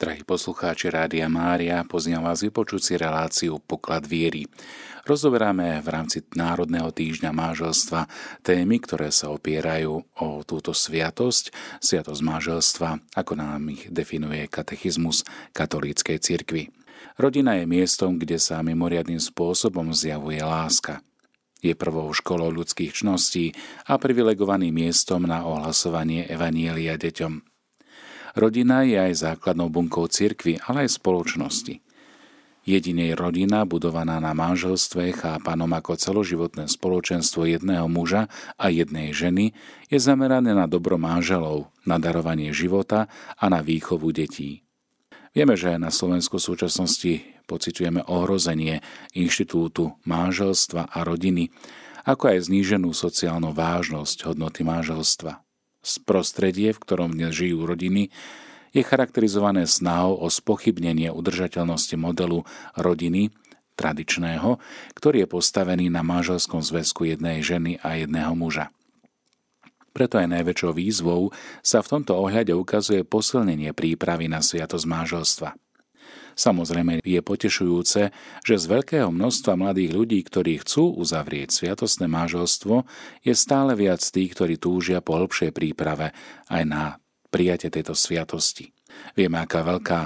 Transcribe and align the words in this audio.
Drahí 0.00 0.24
poslucháči 0.24 0.88
Rádia 0.88 1.28
Mária, 1.28 1.84
pozývam 1.84 2.24
vás 2.24 2.40
vypočuť 2.40 2.80
si 2.80 2.94
reláciu 2.96 3.60
Poklad 3.60 4.08
viery. 4.08 4.48
Rozoberáme 5.04 5.76
v 5.84 5.88
rámci 5.92 6.24
Národného 6.32 6.88
týždňa 6.88 7.28
máželstva 7.36 8.08
témy, 8.40 8.80
ktoré 8.80 9.12
sa 9.12 9.28
opierajú 9.28 10.00
o 10.00 10.40
túto 10.48 10.72
sviatosť, 10.72 11.52
sviatosť 11.84 12.22
máželstva, 12.24 13.12
ako 13.12 13.32
nám 13.36 13.76
ich 13.76 13.92
definuje 13.92 14.48
katechizmus 14.48 15.20
katolíckej 15.52 16.16
cirkvi. 16.16 16.72
Rodina 17.20 17.60
je 17.60 17.68
miestom, 17.68 18.16
kde 18.16 18.40
sa 18.40 18.64
mimoriadným 18.64 19.20
spôsobom 19.20 19.92
zjavuje 19.92 20.40
láska. 20.40 21.04
Je 21.60 21.76
prvou 21.76 22.08
školou 22.16 22.48
ľudských 22.48 23.04
čností 23.04 23.52
a 23.84 24.00
privilegovaným 24.00 24.72
miestom 24.72 25.28
na 25.28 25.44
ohlasovanie 25.44 26.24
Evanielia 26.24 26.96
deťom– 26.96 27.44
Rodina 28.38 28.86
je 28.86 28.98
aj 28.98 29.12
základnou 29.26 29.70
bunkou 29.70 30.06
cirkvy, 30.06 30.62
ale 30.66 30.86
aj 30.86 30.98
spoločnosti. 31.00 31.82
Jedinej 32.60 33.16
rodina, 33.16 33.64
budovaná 33.64 34.20
na 34.20 34.36
manželstve, 34.36 35.16
chápanom 35.16 35.72
ako 35.72 35.96
celoživotné 35.96 36.68
spoločenstvo 36.68 37.48
jedného 37.48 37.88
muža 37.88 38.28
a 38.60 38.68
jednej 38.68 39.16
ženy, 39.16 39.56
je 39.88 39.98
zamerané 39.98 40.52
na 40.52 40.68
dobro 40.68 41.00
manželov, 41.00 41.72
na 41.88 41.96
darovanie 41.96 42.52
života 42.52 43.08
a 43.40 43.48
na 43.48 43.64
výchovu 43.64 44.12
detí. 44.12 44.62
Vieme, 45.32 45.56
že 45.56 45.80
na 45.80 45.88
Slovensku 45.88 46.36
v 46.36 46.46
súčasnosti 46.52 47.12
pociťujeme 47.48 48.04
ohrozenie 48.06 48.84
inštitútu 49.16 49.96
manželstva 50.04 50.92
a 50.92 50.98
rodiny, 51.02 51.48
ako 52.04 52.34
aj 52.34 52.50
zníženú 52.50 52.92
sociálnu 52.92 53.56
vážnosť 53.56 54.30
hodnoty 54.30 54.62
manželstva. 54.68 55.42
Prostredie, 55.80 56.76
v 56.76 56.82
ktorom 56.82 57.16
dnes 57.16 57.32
žijú 57.32 57.64
rodiny, 57.64 58.12
je 58.70 58.82
charakterizované 58.84 59.66
snahou 59.66 60.20
o 60.20 60.30
spochybnenie 60.30 61.10
udržateľnosti 61.10 61.96
modelu 61.98 62.46
rodiny 62.78 63.34
tradičného, 63.74 64.60
ktorý 64.94 65.24
je 65.24 65.28
postavený 65.28 65.88
na 65.88 66.04
manželskom 66.04 66.60
zväzku 66.60 67.08
jednej 67.08 67.40
ženy 67.40 67.80
a 67.80 67.96
jedného 67.96 68.36
muža. 68.36 68.68
Preto 69.90 70.22
aj 70.22 70.30
najväčšou 70.30 70.70
výzvou 70.76 71.34
sa 71.64 71.82
v 71.82 71.90
tomto 71.98 72.14
ohľade 72.14 72.54
ukazuje 72.54 73.02
posilnenie 73.02 73.74
prípravy 73.74 74.30
na 74.30 74.38
sviatosť 74.38 74.86
manželstva– 74.86 75.50
Samozrejme 76.38 77.00
je 77.04 77.20
potešujúce, 77.20 78.00
že 78.44 78.54
z 78.56 78.64
veľkého 78.66 79.08
množstva 79.10 79.56
mladých 79.56 79.92
ľudí, 79.94 80.20
ktorí 80.24 80.60
chcú 80.62 80.94
uzavrieť 80.98 81.54
sviatostné 81.54 82.06
máželstvo, 82.10 82.84
je 83.24 83.34
stále 83.36 83.72
viac 83.78 84.00
tých, 84.00 84.34
ktorí 84.34 84.56
túžia 84.58 84.98
po 85.04 85.18
hĺbšej 85.18 85.50
príprave 85.54 86.12
aj 86.50 86.62
na 86.66 86.82
prijatie 87.30 87.70
tejto 87.70 87.94
sviatosti. 87.94 88.74
Vieme, 89.14 89.38
aká 89.38 89.62
veľká 89.62 90.00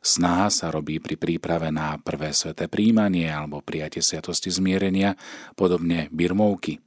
snaha 0.00 0.48
sa 0.48 0.72
robí 0.72 0.96
pri 0.98 1.20
príprave 1.20 1.68
na 1.68 2.00
prvé 2.00 2.32
sveté 2.32 2.66
príjmanie 2.66 3.28
alebo 3.28 3.60
prijatie 3.60 4.00
sviatosti 4.00 4.48
zmierenia, 4.48 5.14
podobne 5.54 6.08
birmovky. 6.08 6.80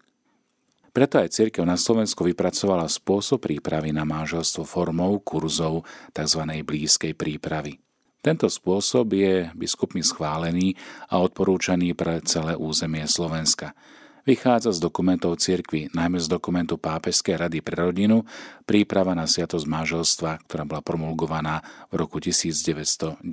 Preto 0.94 1.18
aj 1.18 1.34
cirkev 1.34 1.66
na 1.66 1.74
Slovensku 1.74 2.22
vypracovala 2.22 2.86
spôsob 2.86 3.42
prípravy 3.42 3.90
na 3.90 4.06
máželstvo 4.06 4.62
formou 4.62 5.18
kurzov 5.26 5.90
tzv. 6.14 6.42
blízkej 6.62 7.18
prípravy. 7.18 7.82
Tento 8.24 8.48
spôsob 8.48 9.12
je 9.12 9.52
biskupmi 9.52 10.00
schválený 10.00 10.80
a 11.12 11.20
odporúčaný 11.20 11.92
pre 11.92 12.24
celé 12.24 12.56
územie 12.56 13.04
Slovenska. 13.04 13.76
Vychádza 14.24 14.72
z 14.72 14.80
dokumentov 14.80 15.44
cirkvy, 15.44 15.92
najmä 15.92 16.24
z 16.24 16.32
dokumentu 16.32 16.80
Pápežskej 16.80 17.36
rady 17.36 17.60
pre 17.60 17.76
rodinu, 17.76 18.24
príprava 18.64 19.12
na 19.12 19.28
sviatosť 19.28 19.68
máželstva, 19.68 20.40
ktorá 20.48 20.64
bola 20.64 20.80
promulgovaná 20.80 21.60
v 21.92 22.00
roku 22.00 22.24
1996. 22.24 23.28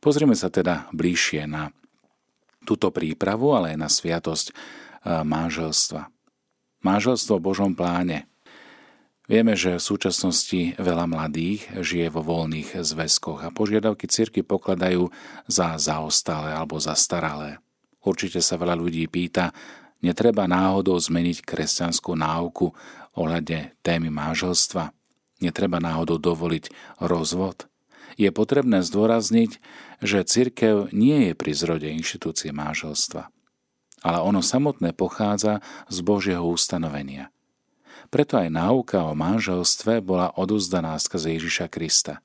Pozrieme 0.00 0.32
sa 0.32 0.48
teda 0.48 0.88
bližšie 0.96 1.44
na 1.44 1.76
túto 2.64 2.88
prípravu, 2.88 3.52
ale 3.52 3.76
aj 3.76 3.78
na 3.84 3.92
sviatosť 3.92 4.46
eh, 4.48 5.20
máželstva. 5.20 6.08
Máželstvo 6.80 7.36
v 7.36 7.46
Božom 7.52 7.76
pláne– 7.76 8.24
Vieme, 9.26 9.58
že 9.58 9.74
v 9.74 9.82
súčasnosti 9.82 10.78
veľa 10.78 11.10
mladých 11.10 11.66
žije 11.82 12.14
vo 12.14 12.22
voľných 12.22 12.78
zväzkoch 12.78 13.42
a 13.42 13.50
požiadavky 13.50 14.06
cirky 14.06 14.46
pokladajú 14.46 15.10
za 15.50 15.74
zaostalé 15.82 16.54
alebo 16.54 16.78
zastaralé. 16.78 17.58
Určite 18.06 18.38
sa 18.38 18.54
veľa 18.54 18.78
ľudí 18.78 19.02
pýta, 19.10 19.50
netreba 19.98 20.46
náhodou 20.46 20.94
zmeniť 20.94 21.42
kresťanskú 21.42 22.14
náuku 22.14 22.70
ohľadne 23.18 23.74
témy 23.82 24.14
máželstva? 24.14 24.94
Netreba 25.42 25.82
náhodou 25.82 26.22
dovoliť 26.22 26.70
rozvod? 27.02 27.66
Je 28.14 28.30
potrebné 28.30 28.86
zdôrazniť, 28.86 29.58
že 30.06 30.22
cirkev 30.22 30.94
nie 30.94 31.28
je 31.28 31.32
pri 31.34 31.50
zrode 31.50 31.90
inštitúcie 31.90 32.54
máželstva, 32.54 33.26
ale 34.06 34.18
ono 34.22 34.38
samotné 34.38 34.94
pochádza 34.94 35.66
z 35.90 35.98
Božieho 36.06 36.46
ustanovenia– 36.46 37.26
preto 38.10 38.40
aj 38.40 38.50
náuka 38.50 39.06
o 39.06 39.14
manželstve 39.14 40.02
bola 40.02 40.34
oduzdaná 40.34 40.98
skrze 40.98 41.38
Ježiša 41.38 41.66
Krista. 41.70 42.18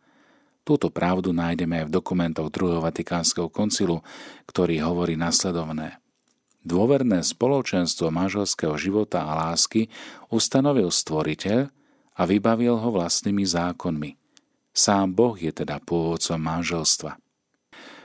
Túto 0.62 0.94
pravdu 0.94 1.34
nájdeme 1.34 1.82
aj 1.82 1.86
v 1.90 1.96
dokumentoch 2.02 2.50
druhého 2.54 2.82
Vatikánskeho 2.86 3.50
koncilu, 3.50 4.06
ktorý 4.46 4.82
hovorí 4.82 5.18
nasledovné. 5.18 6.02
Dôverné 6.62 7.26
spoločenstvo 7.26 8.14
manželského 8.14 8.78
života 8.78 9.26
a 9.26 9.50
lásky 9.50 9.90
ustanovil 10.30 10.94
stvoriteľ 10.94 11.70
a 12.18 12.22
vybavil 12.26 12.78
ho 12.78 12.90
vlastnými 12.94 13.42
zákonmi. 13.42 14.18
Sám 14.72 15.14
Boh 15.14 15.34
je 15.38 15.50
teda 15.50 15.82
pôvodcom 15.82 16.38
manželstva. 16.38 17.21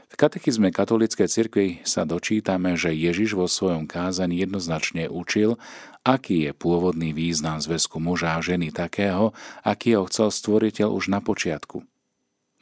V 0.06 0.14
katechizme 0.14 0.70
katolíckej 0.70 1.26
cirkvi 1.26 1.66
sa 1.82 2.06
dočítame, 2.06 2.78
že 2.78 2.94
Ježiš 2.94 3.34
vo 3.34 3.50
svojom 3.50 3.90
kázaní 3.90 4.38
jednoznačne 4.38 5.10
učil, 5.10 5.58
aký 6.06 6.46
je 6.46 6.52
pôvodný 6.54 7.10
význam 7.10 7.58
zväzku 7.58 7.98
muža 7.98 8.38
a 8.38 8.44
ženy 8.44 8.70
takého, 8.70 9.34
aký 9.66 9.98
ho 9.98 10.06
chcel 10.06 10.30
stvoriteľ 10.30 10.94
už 10.94 11.10
na 11.10 11.18
počiatku. 11.18 11.82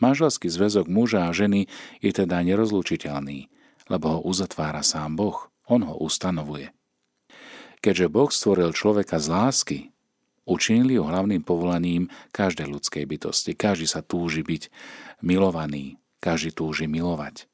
Manželský 0.00 0.48
zväzok 0.48 0.88
muža 0.88 1.28
a 1.28 1.36
ženy 1.36 1.68
je 2.00 2.10
teda 2.10 2.40
nerozlučiteľný, 2.42 3.52
lebo 3.92 4.18
ho 4.18 4.20
uzatvára 4.24 4.80
sám 4.80 5.14
Boh, 5.14 5.52
on 5.68 5.84
ho 5.84 5.94
ustanovuje. 6.00 6.72
Keďže 7.84 8.08
Boh 8.08 8.32
stvoril 8.32 8.72
človeka 8.72 9.20
z 9.20 9.26
lásky, 9.28 9.78
učinili 10.48 10.96
ho 10.96 11.04
hlavným 11.04 11.44
povolaním 11.44 12.08
každej 12.32 12.72
ľudskej 12.72 13.04
bytosti. 13.04 13.52
Každý 13.52 13.84
sa 13.84 14.00
túži 14.00 14.40
byť 14.40 14.72
milovaný, 15.20 16.00
každý 16.24 16.56
túži 16.56 16.88
milovať. 16.88 17.44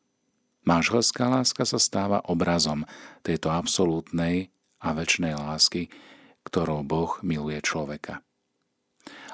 Manželská 0.62 1.26
láska 1.26 1.66
sa 1.66 1.82
stáva 1.82 2.22
obrazom 2.22 2.86
tejto 3.26 3.50
absolútnej 3.50 4.54
a 4.78 4.94
väčšnej 4.94 5.34
lásky, 5.34 5.90
ktorou 6.46 6.86
Boh 6.86 7.18
miluje 7.26 7.58
človeka. 7.58 8.22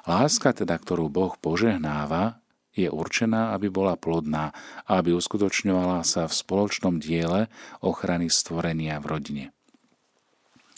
Láska 0.09 0.57
teda, 0.57 0.81
ktorú 0.81 1.13
Boh 1.13 1.37
požehnáva, 1.37 2.41
je 2.77 2.89
určená, 2.93 3.57
aby 3.57 3.73
bola 3.73 3.97
plodná 3.97 4.53
a 4.85 5.01
aby 5.01 5.17
uskutočňovala 5.17 6.05
sa 6.05 6.29
v 6.29 6.37
spoločnom 6.37 7.01
diele 7.01 7.49
ochrany 7.81 8.29
stvorenia 8.29 9.01
v 9.01 9.07
rodine. 9.09 9.45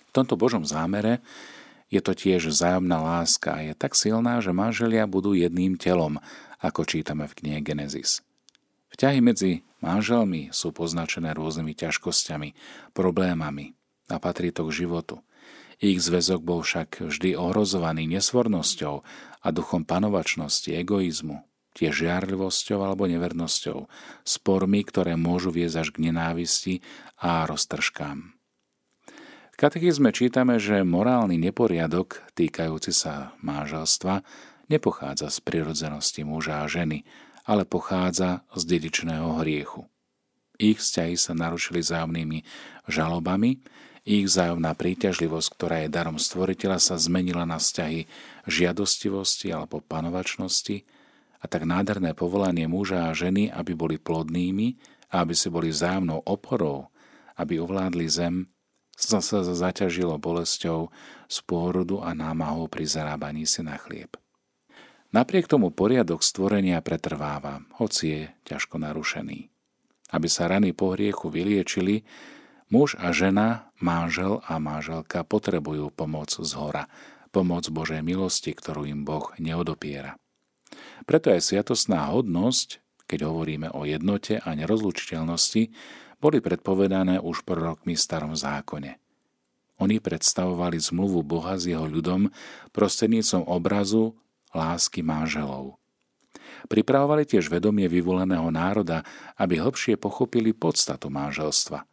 V 0.08 0.10
tomto 0.14 0.38
Božom 0.38 0.64
zámere 0.64 1.20
je 1.90 2.00
to 2.00 2.16
tiež 2.16 2.48
vzájomná 2.48 3.02
láska 3.02 3.58
a 3.58 3.64
je 3.66 3.74
tak 3.76 3.98
silná, 3.98 4.40
že 4.40 4.54
manželia 4.54 5.04
budú 5.10 5.34
jedným 5.36 5.76
telom, 5.76 6.22
ako 6.62 6.86
čítame 6.86 7.28
v 7.28 7.36
knihe 7.44 7.60
Genesis. 7.60 8.24
Vzťahy 8.94 9.20
medzi 9.20 9.52
manželmi 9.84 10.50
sú 10.50 10.72
poznačené 10.72 11.36
rôznymi 11.36 11.76
ťažkosťami, 11.76 12.48
problémami 12.96 13.76
a 14.08 14.16
patrí 14.16 14.50
to 14.50 14.64
k 14.68 14.84
životu. 14.84 15.20
Ich 15.78 16.02
zväzok 16.02 16.42
bol 16.42 16.66
však 16.66 17.06
vždy 17.06 17.38
ohrozovaný 17.38 18.10
nesvornosťou 18.10 18.94
a 19.44 19.48
duchom 19.54 19.86
panovačnosti, 19.86 20.74
egoizmu, 20.74 21.46
tiež 21.78 22.02
žiarlivosťou 22.02 22.82
alebo 22.82 23.06
nevernosťou, 23.06 23.86
spormi, 24.26 24.82
ktoré 24.82 25.14
môžu 25.14 25.54
viesť 25.54 25.76
až 25.78 25.88
k 25.94 26.10
nenávisti 26.10 26.74
a 27.22 27.46
roztržkám. 27.46 28.34
V 29.54 29.56
katechizme 29.58 30.10
čítame, 30.10 30.58
že 30.58 30.82
morálny 30.82 31.38
neporiadok 31.38 32.26
týkajúci 32.34 32.90
sa 32.90 33.34
manželstva 33.42 34.26
nepochádza 34.66 35.30
z 35.30 35.38
prirodzenosti 35.42 36.26
muža 36.26 36.62
a 36.62 36.66
ženy, 36.66 37.06
ale 37.48 37.64
pochádza 37.64 38.44
z 38.52 38.62
dedičného 38.76 39.40
hriechu. 39.40 39.88
Ich 40.60 40.84
vzťahy 40.84 41.16
sa 41.16 41.32
narušili 41.32 41.80
zájomnými 41.80 42.44
žalobami, 42.84 43.64
ich 44.08 44.24
vzájomná 44.24 44.72
príťažlivosť, 44.72 45.48
ktorá 45.56 45.76
je 45.84 45.92
darom 45.92 46.16
stvoriteľa, 46.20 46.80
sa 46.80 46.96
zmenila 47.00 47.48
na 47.48 47.56
vzťahy 47.56 48.08
žiadostivosti 48.48 49.52
alebo 49.52 49.84
panovačnosti 49.84 50.84
a 51.40 51.44
tak 51.44 51.68
nádherné 51.68 52.16
povolanie 52.16 52.64
muža 52.64 53.08
a 53.08 53.16
ženy, 53.16 53.52
aby 53.52 53.72
boli 53.76 53.96
plodnými 54.00 54.80
a 55.12 55.24
aby 55.24 55.36
si 55.36 55.48
boli 55.52 55.72
vzájomnou 55.72 56.24
oporou, 56.24 56.88
aby 57.36 57.60
ovládli 57.60 58.08
zem, 58.08 58.48
sa 58.98 59.22
zaťažilo 59.22 60.18
bolesťou 60.18 60.90
z 61.30 61.38
pôrodu 61.46 62.02
a 62.02 62.16
námahou 62.16 62.66
pri 62.66 62.82
zarábaní 62.82 63.46
si 63.46 63.62
na 63.62 63.78
chlieb. 63.78 64.10
Napriek 65.08 65.48
tomu 65.48 65.72
poriadok 65.72 66.20
stvorenia 66.20 66.84
pretrváva, 66.84 67.64
hoci 67.80 68.04
je 68.12 68.22
ťažko 68.44 68.76
narušený. 68.76 69.48
Aby 70.12 70.28
sa 70.28 70.52
rany 70.52 70.76
po 70.76 70.92
hriechu 70.92 71.32
vyliečili, 71.32 72.04
muž 72.68 72.92
a 73.00 73.12
žena, 73.16 73.72
mážel 73.80 74.44
a 74.44 74.60
máželka 74.60 75.24
potrebujú 75.24 75.88
pomoc 75.88 76.36
z 76.36 76.52
hora, 76.52 76.92
pomoc 77.32 77.64
Božej 77.72 78.04
milosti, 78.04 78.52
ktorú 78.52 78.84
im 78.84 79.08
Boh 79.08 79.32
neodopiera. 79.40 80.20
Preto 81.08 81.32
aj 81.32 81.40
sviatostná 81.40 82.12
hodnosť, 82.12 82.84
keď 83.08 83.32
hovoríme 83.32 83.72
o 83.72 83.88
jednote 83.88 84.44
a 84.44 84.52
nerozlučiteľnosti, 84.52 85.72
boli 86.20 86.38
predpovedané 86.44 87.16
už 87.24 87.48
prorokmi 87.48 87.96
v 87.96 88.04
starom 88.04 88.36
zákone. 88.36 89.00
Oni 89.80 90.02
predstavovali 90.02 90.76
zmluvu 90.76 91.24
Boha 91.24 91.56
s 91.56 91.64
jeho 91.64 91.86
ľudom 91.88 92.28
prostrednícom 92.76 93.46
obrazu 93.48 94.18
lásky 94.54 95.04
máželov. 95.04 95.76
Pripravovali 96.66 97.24
tiež 97.24 97.48
vedomie 97.48 97.86
vyvoleného 97.86 98.50
národa, 98.50 99.06
aby 99.38 99.62
hlbšie 99.62 99.94
pochopili 99.94 100.50
podstatu 100.50 101.08
máželstva. 101.08 101.86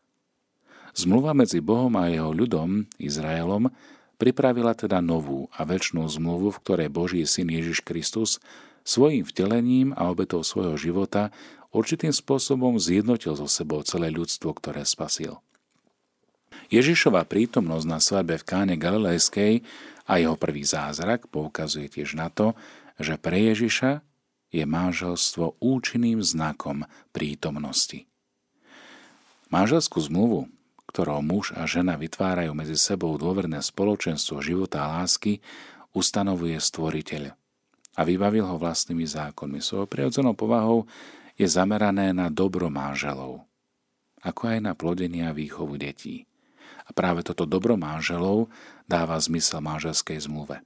Zmluva 0.95 1.35
medzi 1.35 1.59
Bohom 1.59 1.91
a 1.99 2.07
jeho 2.07 2.31
ľudom, 2.31 2.87
Izraelom, 2.95 3.67
pripravila 4.15 4.71
teda 4.73 5.03
novú 5.03 5.51
a 5.51 5.67
väčšnú 5.67 6.07
zmluvu, 6.07 6.55
v 6.55 6.61
ktorej 6.63 6.89
Boží 6.89 7.21
syn 7.27 7.51
Ježiš 7.51 7.83
Kristus 7.83 8.39
svojim 8.87 9.27
vtelením 9.27 9.91
a 9.91 10.07
obetou 10.07 10.39
svojho 10.39 10.79
života 10.79 11.35
určitým 11.75 12.15
spôsobom 12.15 12.79
zjednotil 12.79 13.35
so 13.35 13.49
sebou 13.51 13.83
celé 13.83 14.07
ľudstvo, 14.07 14.55
ktoré 14.55 14.87
spasil. 14.87 15.43
Ježišova 16.71 17.27
prítomnosť 17.27 17.85
na 17.85 17.99
svadbe 17.99 18.39
v 18.39 18.47
Káne 18.47 18.75
Galilejskej 18.79 19.61
a 20.05 20.21
jeho 20.21 20.37
prvý 20.37 20.61
zázrak 20.61 21.27
poukazuje 21.33 21.89
tiež 21.89 22.13
na 22.17 22.29
to, 22.29 22.53
že 23.01 23.17
pre 23.17 23.51
Ježiša 23.51 24.05
je 24.53 24.63
manželstvo 24.63 25.59
účinným 25.59 26.23
znakom 26.23 26.87
prítomnosti. 27.11 28.07
Manželskú 29.51 29.99
zmluvu, 29.99 30.47
ktorou 30.87 31.19
muž 31.19 31.51
a 31.57 31.67
žena 31.67 31.99
vytvárajú 31.99 32.55
medzi 32.55 32.79
sebou 32.79 33.17
dôverné 33.19 33.59
spoločenstvo 33.59 34.39
života 34.39 34.87
a 34.87 35.01
lásky, 35.01 35.43
ustanovuje 35.91 36.55
stvoriteľ 36.55 37.35
a 37.95 38.01
vybavil 38.03 38.47
ho 38.47 38.55
vlastnými 38.55 39.03
zákonmi. 39.03 39.59
Svojou 39.59 39.87
prirodzenou 39.87 40.35
povahou 40.35 40.87
je 41.35 41.47
zamerané 41.47 42.15
na 42.15 42.31
dobro 42.31 42.71
manželov, 42.71 43.43
ako 44.23 44.41
aj 44.55 44.59
na 44.63 44.73
plodenie 44.75 45.27
a 45.27 45.35
výchovu 45.35 45.75
detí. 45.75 46.27
A 46.85 46.89
práve 46.93 47.25
toto 47.25 47.49
dobro 47.49 47.75
manželov 47.75 48.49
dáva 48.85 49.17
zmysel 49.17 49.61
manželskej 49.61 50.21
zmluve. 50.25 50.61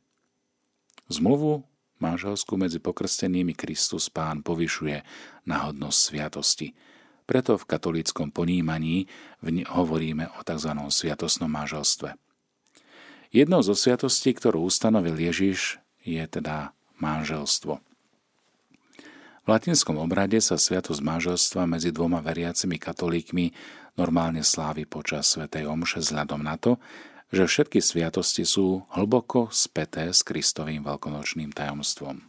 Zmluvu 1.10 1.66
manželskú 2.00 2.56
medzi 2.56 2.80
pokrstenými 2.80 3.56
Kristus 3.56 4.08
Pán 4.08 4.46
povyšuje 4.46 5.04
na 5.48 5.68
hodnosť 5.68 6.00
sviatosti. 6.00 6.68
Preto 7.28 7.60
v 7.60 7.68
katolíckom 7.70 8.34
ponímaní 8.34 9.06
hovoríme 9.70 10.34
o 10.38 10.40
tzv. 10.42 10.72
sviatosnom 10.90 11.52
manželstve. 11.52 12.18
Jednou 13.30 13.62
zo 13.62 13.78
sviatostí, 13.78 14.34
ktorú 14.34 14.66
ustanovil 14.66 15.14
Ježiš, 15.14 15.78
je 16.02 16.26
teda 16.26 16.74
manželstvo. 16.98 17.78
V 19.50 19.58
latinskom 19.58 19.98
obrade 19.98 20.38
sa 20.46 20.62
sviatosť 20.62 21.02
manželstva 21.02 21.66
medzi 21.66 21.90
dvoma 21.90 22.22
veriacimi 22.22 22.78
katolíkmi 22.78 23.50
normálne 23.98 24.46
slávy 24.46 24.86
počas 24.86 25.26
svätej 25.34 25.66
Omše 25.66 26.06
vzhľadom 26.06 26.46
na 26.46 26.54
to, 26.62 26.78
že 27.34 27.50
všetky 27.50 27.82
sviatosti 27.82 28.46
sú 28.46 28.86
hlboko 28.94 29.50
späté 29.50 30.14
s 30.14 30.22
Kristovým 30.22 30.86
veľkonočným 30.86 31.50
tajomstvom. 31.50 32.22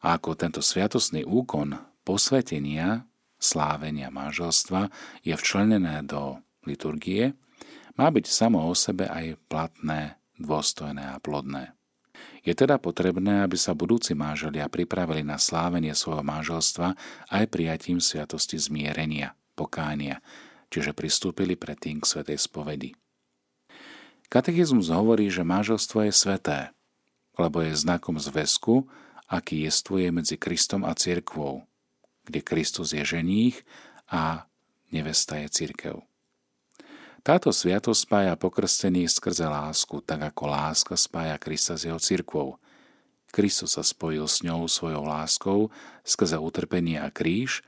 A 0.00 0.16
ako 0.16 0.32
tento 0.32 0.64
sviatostný 0.64 1.20
úkon 1.28 1.76
posvetenia, 2.00 3.04
slávenia 3.36 4.08
manželstva 4.08 4.88
je 5.28 5.36
včlenené 5.36 6.00
do 6.00 6.40
liturgie, 6.64 7.36
má 8.00 8.08
byť 8.08 8.24
samo 8.24 8.64
o 8.64 8.72
sebe 8.72 9.04
aj 9.04 9.36
platné, 9.52 10.16
dôstojné 10.40 11.12
a 11.12 11.20
plodné. 11.20 11.76
Je 12.42 12.54
teda 12.58 12.74
potrebné, 12.82 13.46
aby 13.46 13.54
sa 13.54 13.70
budúci 13.70 14.18
manželia 14.18 14.66
pripravili 14.66 15.22
na 15.22 15.38
slávenie 15.38 15.94
svojho 15.94 16.26
manželstva 16.26 16.98
aj 17.30 17.44
prijatím 17.46 18.02
sviatosti 18.02 18.58
zmierenia, 18.58 19.38
pokánia, 19.54 20.18
čiže 20.66 20.90
pristúpili 20.90 21.54
predtým 21.54 22.02
k 22.02 22.08
svetej 22.08 22.38
spovedi. 22.42 22.90
Katechizmus 24.26 24.90
hovorí, 24.90 25.30
že 25.30 25.46
manželstvo 25.46 26.08
je 26.08 26.12
sveté, 26.12 26.60
lebo 27.38 27.62
je 27.62 27.78
znakom 27.78 28.18
zväzku, 28.18 28.90
aký 29.30 29.64
jestvuje 29.64 30.10
medzi 30.10 30.34
Kristom 30.34 30.82
a 30.82 30.96
cirkvou, 30.98 31.62
kde 32.26 32.40
Kristus 32.42 32.90
je 32.90 33.06
ženích 33.06 33.62
a 34.10 34.50
nevesta 34.90 35.38
je 35.38 35.48
cirkev. 35.48 36.02
Táto 37.22 37.54
sviatosť 37.54 38.02
spája 38.02 38.34
pokrstených 38.34 39.06
skrze 39.06 39.46
lásku, 39.46 40.02
tak 40.02 40.34
ako 40.34 40.42
láska 40.50 40.98
spája 40.98 41.38
Krista 41.38 41.78
s 41.78 41.86
jeho 41.86 42.02
cirkvou. 42.02 42.58
Kristus 43.30 43.78
sa 43.78 43.86
spojil 43.86 44.26
s 44.26 44.42
ňou 44.42 44.66
svojou 44.66 45.06
láskou 45.06 45.70
skrze 46.02 46.34
utrpenie 46.34 46.98
a 46.98 47.14
kríž 47.14 47.62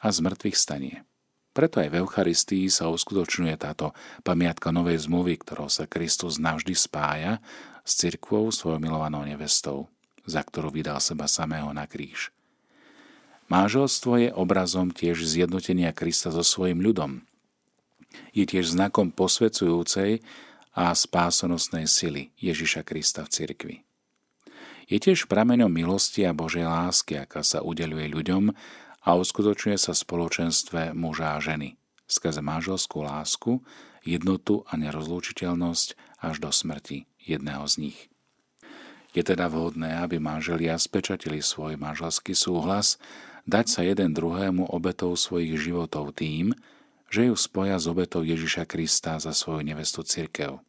a 0.00 0.08
zmrtvých 0.08 0.56
stanie. 0.56 0.96
Preto 1.52 1.84
aj 1.84 1.92
v 1.92 2.00
Eucharistii 2.00 2.66
sa 2.72 2.88
uskutočňuje 2.88 3.54
táto 3.60 3.92
pamiatka 4.24 4.72
novej 4.72 5.04
zmluvy, 5.04 5.36
ktorou 5.36 5.68
sa 5.68 5.84
Kristus 5.84 6.40
navždy 6.40 6.72
spája 6.72 7.44
s 7.84 8.00
cirkvou 8.00 8.48
svojou 8.48 8.80
milovanou 8.80 9.22
nevestou, 9.22 9.86
za 10.24 10.40
ktorú 10.40 10.72
vydal 10.72 10.96
seba 10.98 11.28
samého 11.28 11.68
na 11.76 11.84
kríž. 11.84 12.32
Máželstvo 13.52 14.16
je 14.16 14.30
obrazom 14.32 14.88
tiež 14.88 15.20
zjednotenia 15.28 15.92
Krista 15.92 16.32
so 16.32 16.40
svojim 16.40 16.80
ľudom. 16.80 17.28
Je 18.32 18.44
tiež 18.46 18.74
znakom 18.74 19.14
posvedzujúcej 19.14 20.22
a 20.74 20.90
spásonosnej 20.90 21.86
sily 21.86 22.34
Ježiša 22.38 22.82
Krista 22.82 23.22
v 23.26 23.32
cirkvi. 23.32 23.76
Je 24.90 24.98
tiež 25.00 25.30
prameňom 25.30 25.72
milosti 25.72 26.28
a 26.28 26.36
Božej 26.36 26.68
lásky, 26.68 27.16
aká 27.20 27.40
sa 27.40 27.64
udeluje 27.64 28.10
ľuďom, 28.10 28.52
a 29.04 29.10
uskutočňuje 29.20 29.76
sa 29.76 29.92
v 29.92 30.00
spoločenstve 30.00 30.80
muža 30.96 31.36
a 31.36 31.40
ženy 31.40 31.76
skrze 32.04 32.44
manželskú 32.44 33.00
lásku, 33.04 33.64
jednotu 34.04 34.62
a 34.68 34.76
nerozlúčiteľnosť 34.76 36.20
až 36.20 36.34
do 36.40 36.50
smrti 36.52 37.08
jedného 37.20 37.64
z 37.64 37.74
nich. 37.88 37.98
Je 39.14 39.22
teda 39.22 39.46
vhodné, 39.46 39.94
aby 39.96 40.18
manželia 40.18 40.76
spečatili 40.76 41.40
svoj 41.40 41.78
manželský 41.78 42.34
súhlas, 42.34 42.98
dať 43.46 43.66
sa 43.70 43.80
jeden 43.86 44.12
druhému 44.12 44.68
obetou 44.68 45.14
svojich 45.14 45.56
životov 45.56 46.18
tým, 46.18 46.52
že 47.08 47.28
ju 47.28 47.34
spoja 47.36 47.76
s 47.80 47.86
obetou 47.88 48.24
Ježiša 48.24 48.68
Krista 48.68 49.16
za 49.20 49.32
svoju 49.32 49.62
nevestu 49.62 50.02
cirkev. 50.02 50.60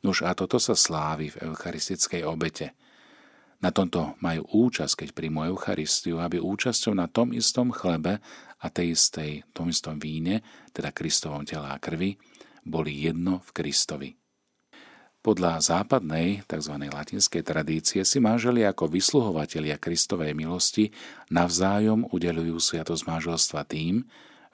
Nuž 0.00 0.24
a 0.24 0.32
toto 0.36 0.56
sa 0.60 0.76
slávi 0.76 1.32
v 1.32 1.50
eucharistickej 1.50 2.22
obete– 2.24 2.72
na 3.64 3.72
tomto 3.72 4.20
majú 4.20 4.68
účasť, 4.68 5.00
keď 5.00 5.08
príjmu 5.16 5.48
Eucharistiu, 5.48 6.20
aby 6.20 6.36
účasťou 6.36 6.92
na 6.92 7.08
tom 7.08 7.32
istom 7.32 7.72
chlebe 7.72 8.20
a 8.60 8.66
tej 8.68 8.92
istej, 8.92 9.40
tom 9.56 9.72
istom 9.72 9.96
víne, 9.96 10.44
teda 10.76 10.92
Kristovom 10.92 11.48
tela 11.48 11.72
a 11.72 11.80
krvi, 11.80 12.20
boli 12.60 13.08
jedno 13.08 13.40
v 13.40 13.50
Kristovi. 13.56 14.10
Podľa 15.24 15.64
západnej, 15.64 16.44
tzv. 16.44 16.76
latinskej 16.76 17.40
tradície 17.40 18.04
si 18.04 18.20
manželi 18.20 18.68
ako 18.68 18.92
vysluhovatelia 18.92 19.80
Kristovej 19.80 20.36
milosti 20.36 20.92
navzájom 21.32 22.12
udelujú 22.12 22.60
sviatosť 22.60 23.08
manželstva 23.08 23.64
tým, 23.64 24.04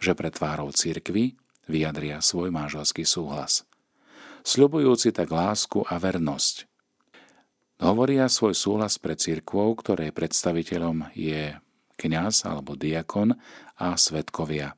že 0.00 0.16
pred 0.16 0.32
tvárou 0.32 0.72
cirkvy 0.72 1.38
vyjadria 1.70 2.18
svoj 2.24 2.50
manželský 2.50 3.06
súhlas. 3.06 3.68
Sľubujúci 4.42 5.12
tak 5.12 5.28
lásku 5.28 5.84
a 5.84 6.00
vernosť, 6.00 6.70
Hovoria 7.80 8.28
svoj 8.28 8.52
súhlas 8.52 9.00
pre 9.00 9.16
církvou, 9.16 9.72
ktorej 9.72 10.12
predstaviteľom 10.12 11.16
je 11.16 11.56
kňaz 11.96 12.44
alebo 12.44 12.76
diakon 12.76 13.40
a 13.80 13.96
svetkovia. 13.96 14.76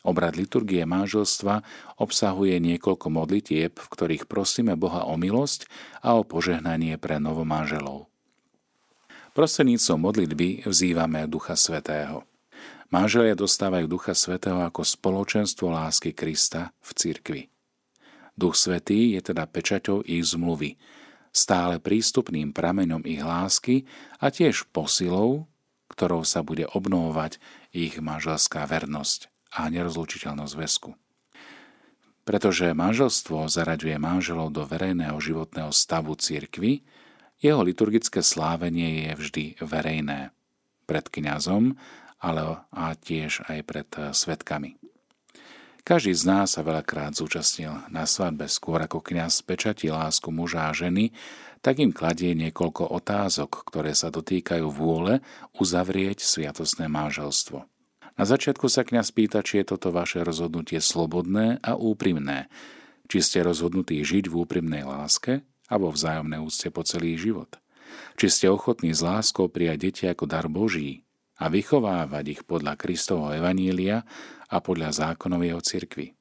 Obrad 0.00 0.40
liturgie 0.40 0.88
manželstva 0.88 1.60
obsahuje 2.00 2.56
niekoľko 2.56 3.12
modlitieb, 3.12 3.76
v 3.76 3.88
ktorých 3.92 4.24
prosíme 4.24 4.80
Boha 4.80 5.04
o 5.04 5.20
milosť 5.20 5.68
a 6.00 6.16
o 6.16 6.24
požehnanie 6.24 6.96
pre 6.96 7.20
novomáželov. 7.20 8.08
Prostredníctvom 9.36 10.00
modlitby 10.00 10.48
vzývame 10.64 11.28
Ducha 11.28 11.52
Svetého. 11.52 12.24
Manželia 12.86 13.34
dostávajú 13.34 13.90
Ducha 13.90 14.14
Svetého 14.14 14.62
ako 14.62 14.86
spoločenstvo 14.86 15.74
lásky 15.74 16.14
Krista 16.14 16.70
v 16.78 16.90
cirkvi. 16.94 17.42
Duch 18.38 18.54
Svetý 18.54 19.18
je 19.18 19.32
teda 19.32 19.42
pečaťou 19.50 20.06
ich 20.06 20.22
zmluvy, 20.22 20.78
stále 21.34 21.82
prístupným 21.82 22.54
prameňom 22.54 23.02
ich 23.02 23.18
lásky 23.18 23.90
a 24.22 24.30
tiež 24.30 24.70
posilou, 24.70 25.50
ktorou 25.90 26.22
sa 26.22 26.46
bude 26.46 26.68
obnovovať 26.70 27.42
ich 27.74 27.98
manželská 27.98 28.62
vernosť 28.70 29.34
a 29.56 29.66
nerozlučiteľnosť 29.66 30.54
väzku. 30.54 30.90
Pretože 32.22 32.70
manželstvo 32.70 33.50
zaraďuje 33.50 33.98
manželov 33.98 34.54
do 34.54 34.62
verejného 34.62 35.18
životného 35.18 35.74
stavu 35.74 36.14
cirkvy, 36.14 36.86
Jeho 37.36 37.60
liturgické 37.60 38.24
slávenie 38.24 39.06
je 39.06 39.12
vždy 39.12 39.44
verejné. 39.60 40.32
Pred 40.88 41.06
kňazom, 41.12 41.76
ale 42.26 42.66
a 42.74 42.90
tiež 42.98 43.46
aj 43.46 43.58
pred 43.62 43.88
svetkami. 44.10 44.74
Každý 45.86 46.18
z 46.18 46.26
nás 46.26 46.58
sa 46.58 46.66
veľakrát 46.66 47.14
zúčastnil 47.14 47.86
na 47.94 48.10
svadbe 48.10 48.50
skôr 48.50 48.82
ako 48.82 48.98
kňaz 48.98 49.46
pečatí 49.46 49.86
lásku 49.86 50.34
muža 50.34 50.66
a 50.66 50.74
ženy, 50.74 51.14
tak 51.62 51.78
im 51.78 51.94
kladie 51.94 52.34
niekoľko 52.34 52.90
otázok, 52.90 53.70
ktoré 53.70 53.94
sa 53.94 54.10
dotýkajú 54.10 54.66
vôle 54.66 55.22
uzavrieť 55.54 56.26
sviatosné 56.26 56.90
manželstvo. 56.90 57.70
Na 58.18 58.24
začiatku 58.26 58.66
sa 58.66 58.82
kňaz 58.82 59.14
pýta, 59.14 59.46
či 59.46 59.62
je 59.62 59.78
toto 59.78 59.94
vaše 59.94 60.26
rozhodnutie 60.26 60.82
slobodné 60.82 61.62
a 61.62 61.78
úprimné, 61.78 62.50
či 63.06 63.22
ste 63.22 63.46
rozhodnutí 63.46 64.02
žiť 64.02 64.26
v 64.26 64.34
úprimnej 64.42 64.82
láske 64.82 65.46
a 65.70 65.74
vo 65.78 65.94
vzájomnej 65.94 66.42
úcte 66.42 66.66
po 66.74 66.82
celý 66.82 67.14
život. 67.14 67.62
Či 68.18 68.26
ste 68.26 68.46
ochotní 68.50 68.90
s 68.90 69.06
láskou 69.06 69.46
prijať 69.46 69.78
deti 69.86 70.04
ako 70.10 70.26
dar 70.26 70.50
Boží 70.50 71.05
a 71.36 71.52
vychovávať 71.52 72.24
ich 72.32 72.42
podľa 72.48 72.76
Kristovho 72.80 73.32
Evanília 73.32 74.04
a 74.48 74.56
podľa 74.60 74.92
zákonov 74.92 75.44
jeho 75.44 75.60
cirkvi. 75.60 76.16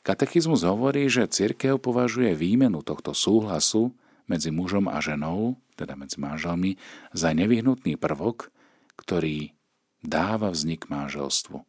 Katechizmus 0.00 0.64
hovorí, 0.64 1.06
že 1.12 1.28
cirkev 1.28 1.76
považuje 1.78 2.32
výmenu 2.32 2.80
tohto 2.80 3.12
súhlasu 3.12 3.92
medzi 4.24 4.48
mužom 4.48 4.88
a 4.88 4.98
ženou, 4.98 5.60
teda 5.76 5.92
medzi 5.94 6.16
manželmi, 6.16 6.80
za 7.12 7.36
nevyhnutný 7.36 8.00
prvok, 8.00 8.48
ktorý 8.96 9.52
dáva 10.00 10.48
vznik 10.48 10.88
manželstvu. 10.88 11.60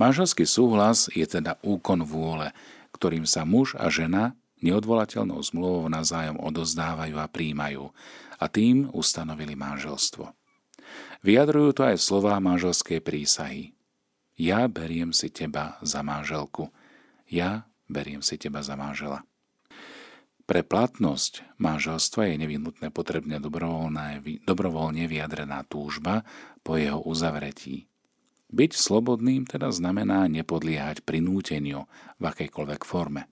Manželský 0.00 0.48
súhlas 0.48 1.06
je 1.12 1.22
teda 1.22 1.60
úkon 1.62 2.02
vôle, 2.02 2.50
ktorým 2.96 3.28
sa 3.28 3.46
muž 3.46 3.76
a 3.76 3.86
žena 3.92 4.34
neodvolateľnou 4.64 5.38
zmluvou 5.38 5.86
navzájom 5.92 6.40
odozdávajú 6.40 7.16
a 7.20 7.28
príjmajú 7.28 7.92
a 8.40 8.44
tým 8.48 8.88
ustanovili 8.90 9.54
manželstvo. 9.54 10.32
Vyjadrujú 11.26 11.74
to 11.74 11.82
aj 11.90 11.98
slová 11.98 12.38
manželskej 12.38 13.02
prísahy. 13.02 13.74
Ja 14.38 14.70
beriem 14.70 15.10
si 15.10 15.26
teba 15.26 15.74
za 15.82 16.06
manželku. 16.06 16.70
Ja 17.26 17.66
beriem 17.90 18.22
si 18.22 18.38
teba 18.38 18.62
za 18.62 18.78
manžela. 18.78 19.26
Pre 20.46 20.62
platnosť 20.62 21.58
manželstva 21.58 22.30
je 22.30 22.46
nevyhnutné 22.46 22.94
potrebne 22.94 23.42
dobrovoľne 23.42 25.02
vyjadrená 25.10 25.66
túžba 25.66 26.22
po 26.62 26.78
jeho 26.78 27.02
uzavretí. 27.02 27.90
Byť 28.46 28.78
slobodným 28.78 29.50
teda 29.50 29.74
znamená 29.74 30.30
nepodliehať 30.30 31.02
prinúteniu 31.02 31.90
v 32.22 32.30
akejkoľvek 32.30 32.86
forme. 32.86 33.26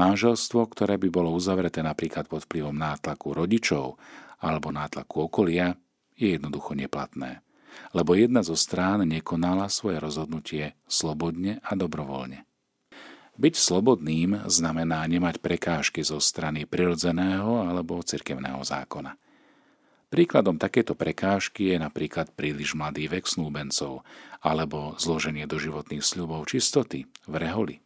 Manželstvo, 0.00 0.64
ktoré 0.72 0.96
by 0.96 1.12
bolo 1.12 1.36
uzavreté 1.36 1.84
napríklad 1.84 2.24
pod 2.24 2.48
vplyvom 2.48 2.72
nátlaku 2.72 3.36
rodičov 3.36 4.00
alebo 4.40 4.72
nátlaku 4.72 5.28
okolia, 5.28 5.76
je 6.16 6.34
jednoducho 6.34 6.72
neplatné, 6.72 7.44
lebo 7.92 8.16
jedna 8.16 8.40
zo 8.40 8.56
strán 8.56 9.04
nekonala 9.04 9.68
svoje 9.68 10.00
rozhodnutie 10.00 10.74
slobodne 10.88 11.60
a 11.62 11.76
dobrovoľne. 11.76 12.48
Byť 13.36 13.54
slobodným 13.54 14.48
znamená 14.48 15.04
nemať 15.04 15.44
prekážky 15.44 16.00
zo 16.00 16.16
strany 16.24 16.64
prirodzeného 16.64 17.68
alebo 17.68 18.00
cirkevného 18.00 18.64
zákona. 18.64 19.12
Príkladom 20.08 20.56
takéto 20.56 20.96
prekážky 20.96 21.74
je 21.74 21.76
napríklad 21.76 22.32
príliš 22.32 22.72
mladý 22.72 23.12
vek 23.12 23.28
snúbencov 23.28 24.00
alebo 24.40 24.96
zloženie 24.96 25.44
do 25.44 25.60
životných 25.60 26.00
sľubov 26.00 26.48
čistoty 26.48 27.04
v 27.28 27.34
reholi. 27.36 27.76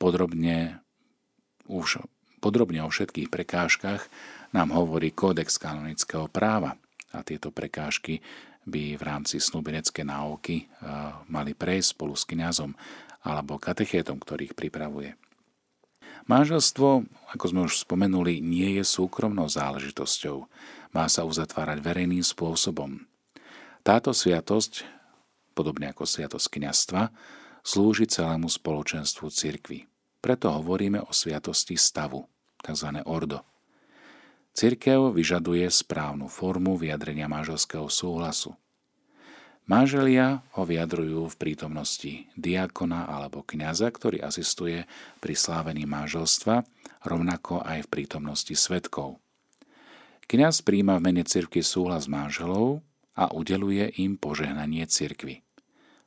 Podrobne, 0.00 0.80
už, 1.68 2.00
podrobne 2.40 2.80
o 2.86 2.88
všetkých 2.88 3.28
prekážkach 3.28 4.08
nám 4.56 4.72
hovorí 4.72 5.12
kódex 5.12 5.60
kanonického 5.60 6.32
práva 6.32 6.80
a 7.12 7.20
tieto 7.24 7.52
prekážky 7.52 8.24
by 8.64 8.96
v 8.96 9.02
rámci 9.02 9.38
snúbeneckej 9.38 10.06
náuky 10.06 10.56
eh, 10.64 10.66
mali 11.28 11.52
prejsť 11.52 11.88
spolu 11.94 12.14
s 12.16 12.24
kňazom 12.26 12.74
alebo 13.22 13.58
katechétom, 13.58 14.18
ktorých 14.18 14.58
pripravuje. 14.58 15.14
Manželstvo, 16.26 17.06
ako 17.34 17.44
sme 17.50 17.60
už 17.66 17.82
spomenuli, 17.82 18.38
nie 18.38 18.78
je 18.78 18.84
súkromnou 18.86 19.50
záležitosťou. 19.50 20.46
Má 20.94 21.10
sa 21.10 21.26
uzatvárať 21.26 21.82
verejným 21.82 22.22
spôsobom. 22.22 23.02
Táto 23.82 24.14
sviatosť, 24.14 24.86
podobne 25.58 25.90
ako 25.90 26.06
sviatosť 26.06 26.46
kniastva, 26.46 27.10
slúži 27.66 28.06
celému 28.06 28.46
spoločenstvu 28.46 29.26
cirkvy. 29.34 29.90
Preto 30.22 30.54
hovoríme 30.54 31.02
o 31.02 31.10
sviatosti 31.10 31.74
stavu, 31.74 32.30
tzv. 32.62 33.02
ordo. 33.02 33.42
Cirkev 34.52 35.16
vyžaduje 35.16 35.64
správnu 35.72 36.28
formu 36.28 36.76
vyjadrenia 36.76 37.24
manželského 37.24 37.88
súhlasu. 37.88 38.52
Manželia 39.64 40.44
ho 40.52 40.68
vyjadrujú 40.68 41.32
v 41.32 41.38
prítomnosti 41.40 42.28
diakona 42.36 43.08
alebo 43.08 43.40
kňaza, 43.40 43.88
ktorý 43.88 44.20
asistuje 44.20 44.84
pri 45.24 45.34
slávení 45.38 45.88
manželstva, 45.88 46.68
rovnako 47.00 47.64
aj 47.64 47.88
v 47.88 47.90
prítomnosti 47.90 48.52
svetkov. 48.52 49.22
Kňaz 50.28 50.60
príjma 50.60 51.00
v 51.00 51.04
mene 51.08 51.24
cirkvi 51.24 51.64
súhlas 51.64 52.04
manželov 52.04 52.84
a 53.16 53.32
udeluje 53.32 53.88
im 54.02 54.20
požehnanie 54.20 54.84
cirkvi. 54.84 55.40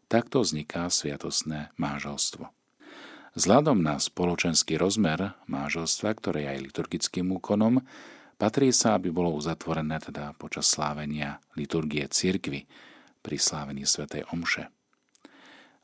Takto 0.05 0.45
vzniká 0.45 0.85
sviatosné 0.93 1.73
manželstvo. 1.81 2.53
Vzhľadom 3.35 3.81
na 3.81 3.97
spoločenský 3.97 4.77
rozmer 4.77 5.33
manželstva, 5.49 6.13
ktoré 6.13 6.45
je 6.45 6.49
aj 6.55 6.59
liturgickým 6.71 7.27
úkonom, 7.35 7.81
patrí 8.35 8.71
sa, 8.75 8.99
aby 8.99 9.11
bolo 9.11 9.33
uzatvorené 9.35 9.99
teda 9.99 10.35
počas 10.35 10.69
slávenia 10.69 11.39
liturgie 11.55 12.05
cirkvy, 12.07 12.67
pri 13.25 13.41
slávení 13.41 13.89
svätej 13.89 14.21
Omše. 14.29 14.69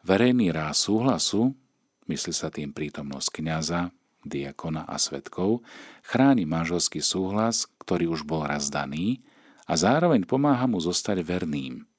Verejný 0.05 0.53
ráz 0.53 0.85
súhlasu, 0.85 1.57
myslí 2.05 2.33
sa 2.37 2.53
tým 2.53 2.69
prítomnosť 2.69 3.41
kniaza, 3.41 3.89
diakona 4.21 4.85
a 4.85 5.01
svetkov, 5.01 5.65
chráni 6.05 6.45
manželský 6.45 7.01
súhlas, 7.01 7.65
ktorý 7.81 8.13
už 8.13 8.29
bol 8.29 8.45
raz 8.45 8.69
daný 8.69 9.25
a 9.65 9.73
zároveň 9.73 10.29
pomáha 10.29 10.69
mu 10.69 10.77
zostať 10.77 11.25
verným. 11.25 11.89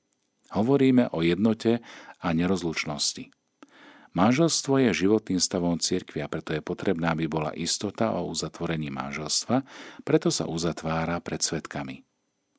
Hovoríme 0.55 1.11
o 1.11 1.27
jednote 1.27 1.83
a 2.23 2.31
nerozlučnosti. 2.31 3.35
Manželstvo 4.13 4.77
je 4.77 4.93
životným 4.93 5.41
stavom 5.41 5.81
cirkvi 5.81 6.21
a 6.21 6.29
preto 6.29 6.53
je 6.53 6.61
potrebná, 6.61 7.17
aby 7.17 7.25
bola 7.33 7.57
istota 7.57 8.13
o 8.13 8.29
uzatvorení 8.29 8.93
manželstva, 8.93 9.65
preto 10.05 10.29
sa 10.29 10.45
uzatvára 10.45 11.17
pred 11.25 11.41
svetkami. 11.41 12.05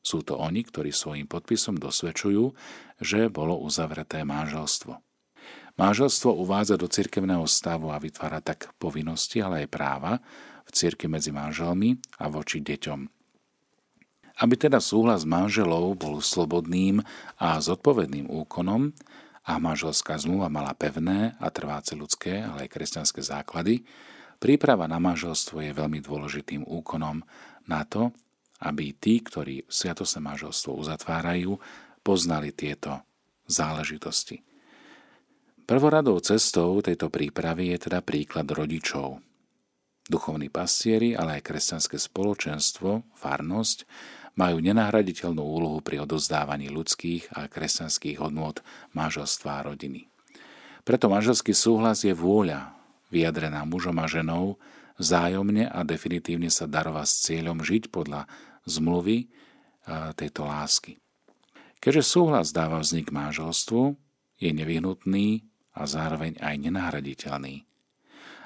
Sú 0.04 0.26
to 0.26 0.36
oni, 0.36 0.66
ktorí 0.66 0.90
svojim 0.90 1.30
podpisom 1.30 1.78
dosvedčujú, 1.78 2.52
že 3.00 3.30
bolo 3.30 3.56
uzavreté 3.62 4.26
manželstvo. 4.26 4.98
Manželstvo 5.78 6.30
uvádza 6.38 6.78
do 6.78 6.90
cirkevného 6.90 7.46
stavu 7.46 7.94
a 7.94 8.02
vytvára 8.02 8.42
tak 8.42 8.74
povinnosti, 8.82 9.42
ale 9.42 9.66
aj 9.66 9.74
práva 9.74 10.14
v 10.66 10.70
cirkvi 10.74 11.06
medzi 11.06 11.30
manželmi 11.30 11.98
a 12.18 12.30
voči 12.34 12.62
deťom. 12.62 13.00
Aby 14.42 14.54
teda 14.58 14.82
súhlas 14.82 15.30
manželov 15.30 16.02
bol 16.02 16.18
slobodným 16.18 17.06
a 17.38 17.62
zodpovedným 17.62 18.26
úkonom 18.26 18.90
a 19.44 19.60
manželská 19.60 20.16
zmluva 20.16 20.48
mala 20.48 20.72
pevné 20.72 21.36
a 21.40 21.52
trváce 21.52 21.94
ľudské, 22.00 22.44
ale 22.44 22.68
aj 22.68 22.74
kresťanské 22.74 23.20
základy, 23.20 23.84
príprava 24.40 24.88
na 24.88 25.00
manželstvo 25.04 25.60
je 25.60 25.72
veľmi 25.76 26.00
dôležitým 26.00 26.64
úkonom 26.64 27.24
na 27.68 27.82
to, 27.84 28.16
aby 28.64 28.96
tí, 28.96 29.20
ktorí 29.20 29.68
sviatosné 29.68 30.24
manželstvo 30.24 30.72
uzatvárajú, 30.80 31.60
poznali 32.00 32.56
tieto 32.56 33.04
záležitosti. 33.48 34.40
Prvoradou 35.64 36.20
cestou 36.20 36.80
tejto 36.84 37.08
prípravy 37.08 37.76
je 37.76 37.88
teda 37.88 38.04
príklad 38.04 38.48
rodičov. 38.52 39.24
Duchovní 40.04 40.52
pastieri, 40.52 41.16
ale 41.16 41.40
aj 41.40 41.48
kresťanské 41.48 41.96
spoločenstvo, 41.96 43.16
farnosť, 43.16 43.88
majú 44.34 44.58
nenahraditeľnú 44.62 45.42
úlohu 45.42 45.80
pri 45.86 46.02
odozdávaní 46.04 46.70
ľudských 46.74 47.34
a 47.38 47.46
kresťanských 47.46 48.18
hodnôt 48.18 48.58
manželstva 48.98 49.62
a 49.62 49.66
rodiny. 49.70 50.10
Preto 50.84 51.08
manželský 51.08 51.56
súhlas 51.56 52.04
je 52.04 52.12
vôľa, 52.12 52.74
vyjadrená 53.14 53.64
mužom 53.64 53.96
a 54.02 54.10
ženou, 54.10 54.58
vzájomne 54.98 55.70
a 55.70 55.86
definitívne 55.86 56.50
sa 56.50 56.66
darovať 56.66 57.08
s 57.08 57.20
cieľom 57.30 57.62
žiť 57.62 57.94
podľa 57.94 58.26
zmluvy 58.66 59.30
tejto 60.18 60.50
lásky. 60.50 60.98
Keďže 61.84 62.04
súhlas 62.16 62.56
dáva 62.56 62.80
vznik 62.80 63.12
manželstvu, 63.12 64.00
je 64.40 64.50
nevyhnutný 64.52 65.44
a 65.76 65.84
zároveň 65.84 66.40
aj 66.40 66.56
nenahraditeľný. 66.58 67.68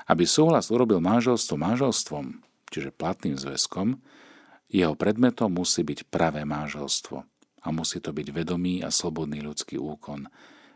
Aby 0.07 0.23
súhlas 0.25 0.73
urobil 0.73 1.03
manželstvo 1.03 1.59
manželstvom, 1.59 2.41
čiže 2.73 2.95
platným 2.95 3.37
zväzkom, 3.37 4.01
jeho 4.67 4.93
predmetom 4.99 5.51
musí 5.51 5.83
byť 5.83 6.11
pravé 6.11 6.43
manželstvo 6.43 7.17
a 7.63 7.67
musí 7.71 8.03
to 8.03 8.11
byť 8.11 8.27
vedomý 8.35 8.83
a 8.83 8.91
slobodný 8.91 9.39
ľudský 9.43 9.79
úkon, 9.79 10.27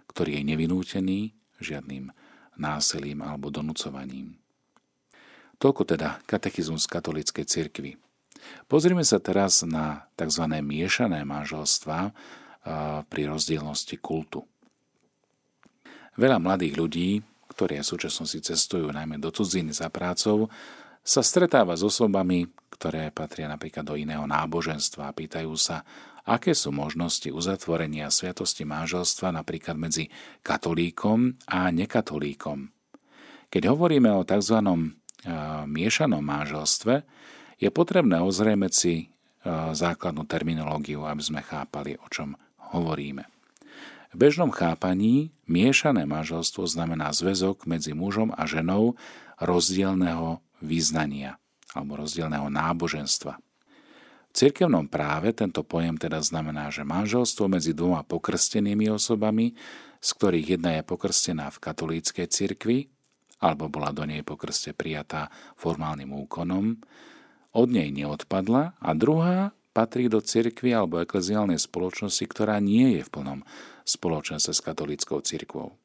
ktorý 0.08 0.40
je 0.40 0.44
nevinútený 0.48 1.20
žiadnym 1.60 2.12
násilím 2.60 3.24
alebo 3.24 3.52
donúcovaním. 3.52 4.40
Toľko 5.62 5.94
teda 5.94 6.24
katechizmus 6.26 6.90
katolíckej 6.90 7.46
cirkvi. 7.46 7.92
Pozrime 8.66 9.06
sa 9.06 9.22
teraz 9.22 9.62
na 9.62 10.10
tzv. 10.18 10.50
miešané 10.50 11.22
manželstva 11.22 12.12
pri 13.06 13.22
rozdielnosti 13.30 14.02
kultu. 14.02 14.42
Veľa 16.18 16.42
mladých 16.42 16.74
ľudí, 16.76 17.10
ktorí 17.54 17.78
v 17.78 17.88
súčasnosti 17.88 18.42
cestujú 18.42 18.90
najmä 18.90 19.22
do 19.22 19.30
cudziny 19.30 19.72
za 19.72 19.88
prácou, 19.94 20.50
sa 21.06 21.22
stretáva 21.22 21.78
s 21.78 21.86
osobami, 21.86 22.50
ktoré 22.82 23.14
patria 23.14 23.46
napríklad 23.46 23.86
do 23.86 23.94
iného 23.94 24.26
náboženstva 24.26 25.14
a 25.14 25.14
pýtajú 25.14 25.54
sa, 25.54 25.86
aké 26.26 26.58
sú 26.58 26.74
možnosti 26.74 27.30
uzatvorenia 27.30 28.10
sviatosti 28.10 28.66
manželstva 28.66 29.30
napríklad 29.30 29.78
medzi 29.78 30.10
katolíkom 30.42 31.38
a 31.46 31.70
nekatolíkom. 31.70 32.74
Keď 33.54 33.64
hovoríme 33.70 34.10
o 34.18 34.26
tzv. 34.26 34.66
miešanom 35.70 36.26
manželstve, 36.26 37.06
je 37.62 37.70
potrebné 37.70 38.18
ozrejmeť 38.18 38.74
si 38.74 39.14
základnú 39.78 40.26
terminológiu, 40.26 41.06
aby 41.06 41.22
sme 41.22 41.46
chápali, 41.46 42.02
o 42.02 42.10
čom 42.10 42.34
hovoríme. 42.74 43.30
V 44.10 44.16
bežnom 44.18 44.50
chápaní 44.50 45.38
miešané 45.46 46.10
manželstvo 46.10 46.66
znamená 46.66 47.14
zväzok 47.14 47.70
medzi 47.70 47.94
mužom 47.94 48.34
a 48.34 48.50
ženou 48.50 48.98
rozdielného 49.38 50.42
význania 50.66 51.41
alebo 51.76 52.00
rozdielného 52.00 52.48
náboženstva. 52.52 53.40
V 54.32 54.34
cirkevnom 54.34 54.88
práve 54.88 55.36
tento 55.36 55.60
pojem 55.68 56.00
teda 56.00 56.24
znamená, 56.24 56.72
že 56.72 56.88
manželstvo 56.88 57.52
medzi 57.52 57.76
dvoma 57.76 58.08
pokrstenými 58.08 58.88
osobami, 58.88 59.52
z 60.00 60.10
ktorých 60.16 60.56
jedna 60.56 60.80
je 60.80 60.88
pokrstená 60.88 61.52
v 61.52 61.62
katolíckej 61.62 62.28
cirkvi, 62.32 62.88
alebo 63.44 63.68
bola 63.68 63.92
do 63.92 64.08
nej 64.08 64.24
pokrste 64.24 64.72
prijatá 64.72 65.28
formálnym 65.60 66.16
úkonom, 66.16 66.80
od 67.52 67.68
nej 67.68 67.92
neodpadla 67.92 68.80
a 68.80 68.90
druhá 68.96 69.52
patrí 69.76 70.08
do 70.08 70.24
cirkvi 70.24 70.72
alebo 70.72 71.04
ekleziálnej 71.04 71.60
spoločnosti, 71.60 72.24
ktorá 72.24 72.64
nie 72.64 73.00
je 73.00 73.02
v 73.04 73.12
plnom 73.12 73.40
spoločenstve 73.84 74.54
s 74.56 74.62
katolíckou 74.64 75.20
cirkvou. 75.20 75.81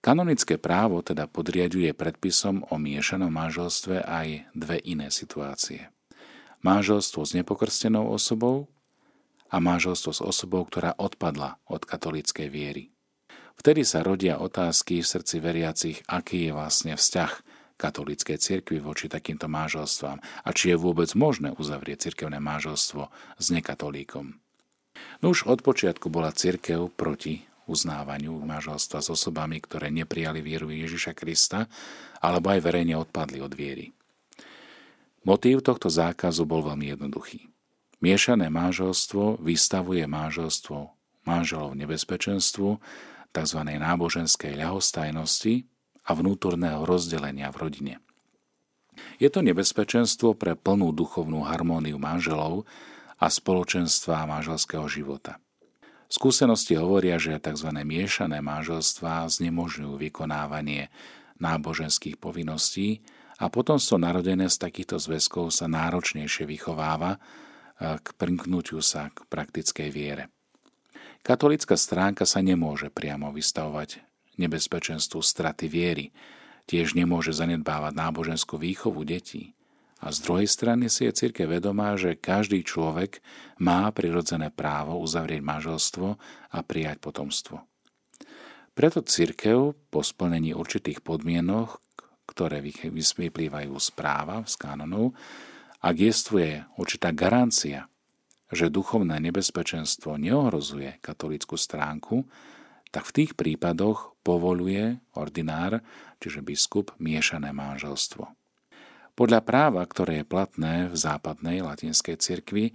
Kanonické 0.00 0.56
právo 0.56 1.04
teda 1.04 1.28
podriaduje 1.28 1.92
predpisom 1.92 2.64
o 2.72 2.80
miešanom 2.80 3.28
manželstve 3.28 4.00
aj 4.00 4.48
dve 4.56 4.80
iné 4.80 5.12
situácie. 5.12 5.92
Manželstvo 6.64 7.20
s 7.20 7.36
nepokrstenou 7.36 8.08
osobou 8.08 8.72
a 9.52 9.60
manželstvo 9.60 10.16
s 10.16 10.24
osobou, 10.24 10.64
ktorá 10.64 10.96
odpadla 10.96 11.60
od 11.68 11.84
katolíckej 11.84 12.48
viery. 12.48 12.88
Vtedy 13.60 13.84
sa 13.84 14.00
rodia 14.00 14.40
otázky 14.40 15.04
v 15.04 15.10
srdci 15.12 15.36
veriacich, 15.36 16.00
aký 16.08 16.48
je 16.48 16.56
vlastne 16.56 16.96
vzťah 16.96 17.32
katolíckej 17.76 18.40
cirkvi 18.40 18.80
voči 18.80 19.04
takýmto 19.04 19.52
manželstvám 19.52 20.16
a 20.20 20.48
či 20.56 20.72
je 20.72 20.80
vôbec 20.80 21.12
možné 21.12 21.52
uzavrieť 21.52 22.08
cirkevné 22.08 22.40
manželstvo 22.40 23.12
s 23.36 23.46
nekatolíkom. 23.52 24.40
No 25.20 25.36
už 25.36 25.44
od 25.44 25.60
počiatku 25.60 26.08
bola 26.08 26.32
cirkev 26.32 26.88
proti 26.96 27.44
uznávaniu 27.70 28.34
manželstva 28.42 28.98
s 28.98 29.08
osobami, 29.14 29.62
ktoré 29.62 29.94
neprijali 29.94 30.42
vieru 30.42 30.74
Ježiša 30.74 31.14
Krista 31.14 31.70
alebo 32.18 32.50
aj 32.50 32.60
verejne 32.66 32.98
odpadli 32.98 33.38
od 33.38 33.54
viery. 33.54 33.94
Motív 35.22 35.62
tohto 35.62 35.86
zákazu 35.86 36.42
bol 36.42 36.66
veľmi 36.66 36.90
jednoduchý. 36.96 37.46
Miešané 38.00 38.50
manželstvo 38.50 39.38
vystavuje 39.38 40.02
manželstvo 40.08 40.96
manželov 41.28 41.76
nebezpečenstvu, 41.76 42.80
tzv. 43.30 43.60
náboženskej 43.62 44.58
ľahostajnosti 44.58 45.68
a 46.08 46.10
vnútorného 46.16 46.82
rozdelenia 46.82 47.52
v 47.54 47.56
rodine. 47.60 47.94
Je 49.22 49.28
to 49.30 49.40
nebezpečenstvo 49.44 50.34
pre 50.34 50.58
plnú 50.58 50.90
duchovnú 50.90 51.46
harmóniu 51.46 51.96
manželov 52.00 52.66
a 53.20 53.28
spoločenstva 53.28 54.26
manželského 54.26 54.84
života. 54.88 55.38
Skúsenosti 56.10 56.74
hovoria, 56.74 57.22
že 57.22 57.38
tzv. 57.38 57.70
miešané 57.70 58.42
manželstvá 58.42 59.30
znemožňujú 59.30 59.94
vykonávanie 60.10 60.90
náboženských 61.38 62.18
povinností 62.18 62.98
a 63.38 63.46
potomstvo 63.46 63.94
narodené 63.94 64.50
z 64.50 64.58
takýchto 64.58 64.98
zväzkov 64.98 65.54
sa 65.54 65.70
náročnejšie 65.70 66.50
vychováva 66.50 67.14
e, 67.14 67.18
k 68.02 68.06
primknutiu 68.18 68.82
sa 68.82 69.14
k 69.14 69.22
praktickej 69.30 69.88
viere. 69.94 70.34
Katolická 71.22 71.78
stránka 71.78 72.26
sa 72.26 72.42
nemôže 72.42 72.90
priamo 72.90 73.30
vystavovať 73.30 74.02
nebezpečenstvu 74.34 75.22
straty 75.22 75.70
viery, 75.70 76.10
tiež 76.66 76.98
nemôže 76.98 77.30
zanedbávať 77.30 77.92
náboženskú 77.94 78.58
výchovu 78.58 79.06
detí. 79.06 79.54
A 80.00 80.08
z 80.08 80.18
druhej 80.24 80.48
strany 80.48 80.88
si 80.88 81.04
je 81.04 81.12
církev 81.12 81.44
vedomá, 81.44 81.92
že 82.00 82.16
každý 82.16 82.64
človek 82.64 83.20
má 83.60 83.92
prirodzené 83.92 84.48
právo 84.48 84.96
uzavrieť 84.96 85.44
manželstvo 85.44 86.08
a 86.50 86.58
prijať 86.64 87.04
potomstvo. 87.04 87.60
Preto 88.72 89.04
církev 89.04 89.76
po 89.92 90.00
splnení 90.00 90.56
určitých 90.56 91.04
podmienok, 91.04 91.76
ktoré 92.24 92.64
vyplývajú 92.64 93.74
z 93.76 93.88
práva, 93.92 94.40
z 94.48 94.54
kánonov, 94.56 95.12
ak 95.84 95.96
jestvuje 96.00 96.64
určitá 96.80 97.12
garancia, 97.12 97.90
že 98.48 98.72
duchovné 98.72 99.20
nebezpečenstvo 99.20 100.16
neohrozuje 100.16 100.96
katolickú 101.04 101.60
stránku, 101.60 102.24
tak 102.90 103.06
v 103.06 103.14
tých 103.22 103.32
prípadoch 103.38 104.18
povoluje 104.26 104.98
ordinár, 105.14 105.84
čiže 106.18 106.42
biskup, 106.42 106.90
miešané 106.98 107.54
manželstvo. 107.54 108.39
Podľa 109.20 109.44
práva, 109.44 109.84
ktoré 109.84 110.24
je 110.24 110.30
platné 110.32 110.88
v 110.88 110.96
západnej 110.96 111.60
latinskej 111.60 112.16
cirkvi, 112.16 112.72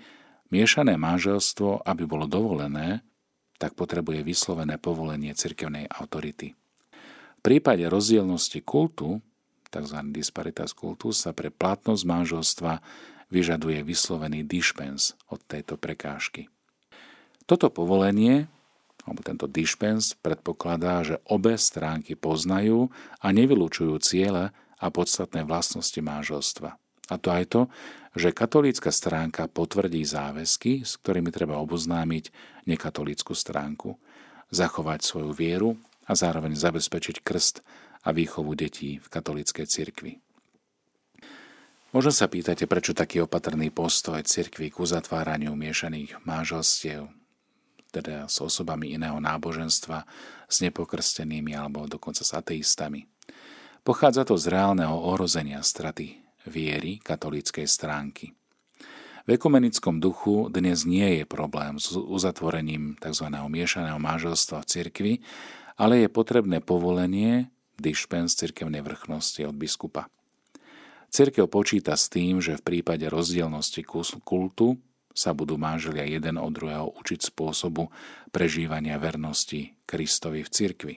miešané 0.53 0.93
manželstvo, 0.93 1.81
aby 1.81 2.05
bolo 2.05 2.29
dovolené, 2.29 3.01
tak 3.57 3.73
potrebuje 3.73 4.21
vyslovené 4.21 4.77
povolenie 4.77 5.33
cirkevnej 5.33 5.89
autority. 5.89 6.53
V 6.53 7.41
prípade 7.41 7.81
rozdielnosti 7.89 8.61
kultu, 8.61 9.25
tzv. 9.73 9.97
disparitas 10.13 10.77
kultus, 10.77 11.25
sa 11.25 11.33
pre 11.33 11.49
platnosť 11.49 12.03
manželstva 12.05 12.77
vyžaduje 13.33 13.81
vyslovený 13.81 14.45
dispens 14.45 15.17
od 15.33 15.41
tejto 15.49 15.81
prekážky. 15.81 16.45
Toto 17.49 17.73
povolenie, 17.73 18.45
alebo 19.01 19.25
tento 19.25 19.49
dispens 19.49 20.13
predpokladá, 20.13 21.01
že 21.01 21.17
obe 21.25 21.57
stránky 21.57 22.13
poznajú 22.13 22.93
a 23.17 23.33
nevylučujú 23.33 23.97
ciele, 23.97 24.53
a 24.79 24.91
podstatné 24.91 25.47
vlastnosti 25.47 25.97
manželstva. 25.97 26.69
A 27.05 27.15
to 27.21 27.29
aj 27.29 27.45
to, 27.53 27.61
že 28.17 28.33
katolícka 28.33 28.89
stránka 28.89 29.45
potvrdí 29.45 30.01
záväzky, 30.01 30.81
s 30.81 30.97
ktorými 30.97 31.29
treba 31.29 31.61
oboznámiť 31.61 32.33
nekatolícku 32.65 33.37
stránku, 33.37 33.99
zachovať 34.49 35.05
svoju 35.05 35.31
vieru 35.35 35.77
a 36.09 36.17
zároveň 36.17 36.57
zabezpečiť 36.57 37.21
krst 37.21 37.61
a 38.05 38.09
výchovu 38.13 38.53
detí 38.57 38.97
v 38.97 39.07
katolíckej 39.09 39.65
cirkvi. 39.69 40.13
Možno 41.95 42.11
sa 42.11 42.27
pýtate, 42.27 42.67
prečo 42.67 42.91
taký 42.91 43.23
opatrný 43.23 43.71
postoj 43.71 44.19
cirkvi 44.19 44.67
k 44.67 44.83
uzatváraniu 44.83 45.55
miešaných 45.55 46.27
manželstiev, 46.27 47.07
teda 47.95 48.27
s 48.27 48.43
osobami 48.43 48.91
iného 48.91 49.15
náboženstva, 49.23 50.03
s 50.51 50.59
nepokrstenými 50.59 51.55
alebo 51.55 51.87
dokonca 51.87 52.27
s 52.27 52.35
ateistami. 52.35 53.07
Pochádza 53.85 54.25
to 54.25 54.33
z 54.33 54.49
reálneho 54.49 54.97
ohrozenia 54.97 55.61
straty 55.61 56.17
viery 56.49 56.97
katolíckej 57.05 57.69
stránky. 57.69 58.33
V 59.29 59.37
ekumenickom 59.37 60.01
duchu 60.01 60.49
dnes 60.49 60.89
nie 60.89 61.21
je 61.21 61.25
problém 61.29 61.77
s 61.77 61.93
uzatvorením 61.93 62.97
tzv. 62.97 63.29
miešaného 63.29 64.01
manželstva 64.01 64.65
v 64.65 64.69
cirkvi, 64.73 65.13
ale 65.77 66.01
je 66.01 66.09
potrebné 66.09 66.65
povolenie 66.65 67.53
dispens 67.77 68.33
cirkevnej 68.33 68.81
vrchnosti 68.81 69.45
od 69.45 69.53
biskupa. 69.53 70.09
Cirkev 71.13 71.45
počíta 71.45 71.93
s 71.93 72.09
tým, 72.09 72.41
že 72.41 72.57
v 72.57 72.65
prípade 72.65 73.05
rozdielnosti 73.05 73.85
kultu 74.25 74.81
sa 75.13 75.37
budú 75.37 75.61
manželia 75.61 76.09
jeden 76.09 76.41
od 76.41 76.49
druhého 76.49 76.89
učiť 76.89 77.21
spôsobu 77.21 77.93
prežívania 78.33 78.97
vernosti 78.97 79.77
Kristovi 79.85 80.41
v 80.41 80.49
cirkvi 80.49 80.95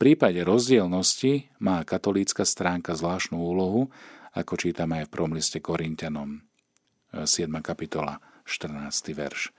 prípade 0.00 0.40
rozdielnosti 0.40 1.52
má 1.60 1.84
katolícka 1.84 2.48
stránka 2.48 2.96
zvláštnu 2.96 3.36
úlohu, 3.36 3.92
ako 4.32 4.56
čítame 4.56 5.04
aj 5.04 5.12
v 5.12 5.12
prvom 5.12 5.36
liste 5.36 5.60
Korintianom, 5.60 6.40
7. 7.12 7.28
kapitola, 7.60 8.24
14. 8.48 9.12
verš. 9.12 9.52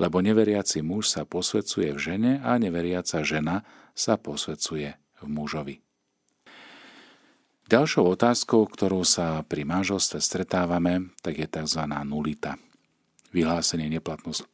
Lebo 0.00 0.24
neveriaci 0.24 0.80
muž 0.80 1.12
sa 1.12 1.28
posvedcuje 1.28 1.92
v 1.92 2.00
žene 2.00 2.32
a 2.40 2.56
neveriaca 2.56 3.20
žena 3.20 3.68
sa 3.92 4.16
posvedcuje 4.16 4.96
v 4.96 5.26
mužovi. 5.28 5.84
Ďalšou 7.68 8.16
otázkou, 8.16 8.64
ktorú 8.72 9.04
sa 9.04 9.44
pri 9.44 9.68
manželstve 9.68 10.24
stretávame, 10.24 11.12
tak 11.20 11.36
je 11.36 11.44
tzv. 11.44 11.84
nulita. 12.08 12.56
Vyhlásenie 13.36 13.92
neplatnosti, 13.92 14.48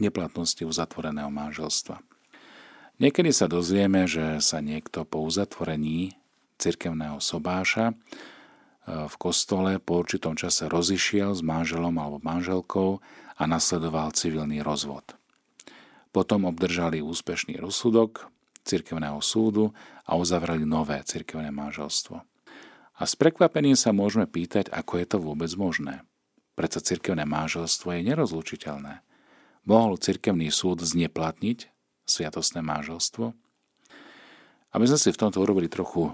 neplatnosti 0.00 0.64
uzatvoreného 0.64 1.28
manželstva. 1.28 2.00
Niekedy 3.00 3.32
sa 3.32 3.48
dozvieme, 3.48 4.04
že 4.04 4.44
sa 4.44 4.60
niekto 4.60 5.08
po 5.08 5.24
uzatvorení 5.24 6.12
cirkevného 6.60 7.16
sobáša 7.16 7.96
v 8.84 9.14
kostole 9.16 9.80
po 9.80 10.04
určitom 10.04 10.36
čase 10.36 10.68
rozišiel 10.68 11.32
s 11.32 11.40
manželom 11.40 11.96
alebo 11.96 12.20
manželkou 12.20 13.00
a 13.40 13.42
nasledoval 13.48 14.12
civilný 14.12 14.60
rozvod. 14.60 15.16
Potom 16.12 16.44
obdržali 16.44 17.00
úspešný 17.00 17.56
rozsudok 17.56 18.28
cirkevného 18.68 19.24
súdu 19.24 19.72
a 20.04 20.20
uzavreli 20.20 20.68
nové 20.68 21.00
cirkevné 21.00 21.48
manželstvo. 21.48 22.20
A 23.00 23.02
s 23.08 23.16
prekvapením 23.16 23.80
sa 23.80 23.96
môžeme 23.96 24.28
pýtať, 24.28 24.68
ako 24.68 25.00
je 25.00 25.06
to 25.08 25.16
vôbec 25.16 25.48
možné. 25.56 26.04
Prečo 26.52 26.84
cirkevné 26.84 27.24
manželstvo 27.24 27.96
je 27.96 28.04
nerozlučiteľné. 28.12 29.00
Mohol 29.64 29.96
cirkevný 29.96 30.52
súd 30.52 30.84
zneplatniť 30.84 31.79
sviatostné 32.10 32.60
manželstvo? 32.66 33.30
Aby 34.70 34.84
sme 34.86 34.98
si 34.98 35.10
v 35.14 35.20
tomto 35.22 35.42
urobili 35.42 35.66
trochu 35.70 36.10
e, 36.10 36.12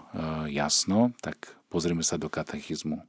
jasno, 0.53 1.13
tak 1.21 1.57
pozrieme 1.69 2.05
sa 2.05 2.21
do 2.21 2.29
katechizmu. 2.29 3.05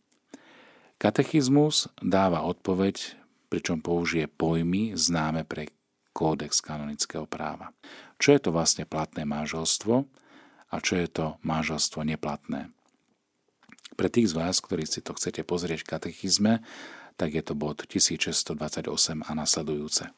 Katechizmus 0.97 1.93
dáva 2.02 2.43
odpoveď, 2.47 3.15
pričom 3.47 3.80
použije 3.80 4.28
pojmy 4.28 4.97
známe 4.97 5.45
pre 5.45 5.71
kódex 6.12 6.58
kanonického 6.60 7.30
práva. 7.30 7.69
Čo 8.17 8.34
je 8.34 8.39
to 8.41 8.50
vlastne 8.50 8.89
platné 8.89 9.23
manželstvo 9.30 10.10
a 10.73 10.76
čo 10.82 10.97
je 10.97 11.06
to 11.06 11.26
manželstvo 11.45 12.02
neplatné? 12.02 12.73
Pre 13.93 14.10
tých 14.10 14.34
z 14.34 14.38
vás, 14.41 14.58
ktorí 14.58 14.89
si 14.89 15.06
to 15.06 15.13
chcete 15.13 15.45
pozrieť 15.45 15.86
v 15.86 15.89
katechizme, 15.93 16.54
tak 17.17 17.38
je 17.38 17.45
to 17.45 17.54
bod 17.54 17.86
1628 17.86 18.89
a 19.21 19.32
nasledujúce. 19.38 20.10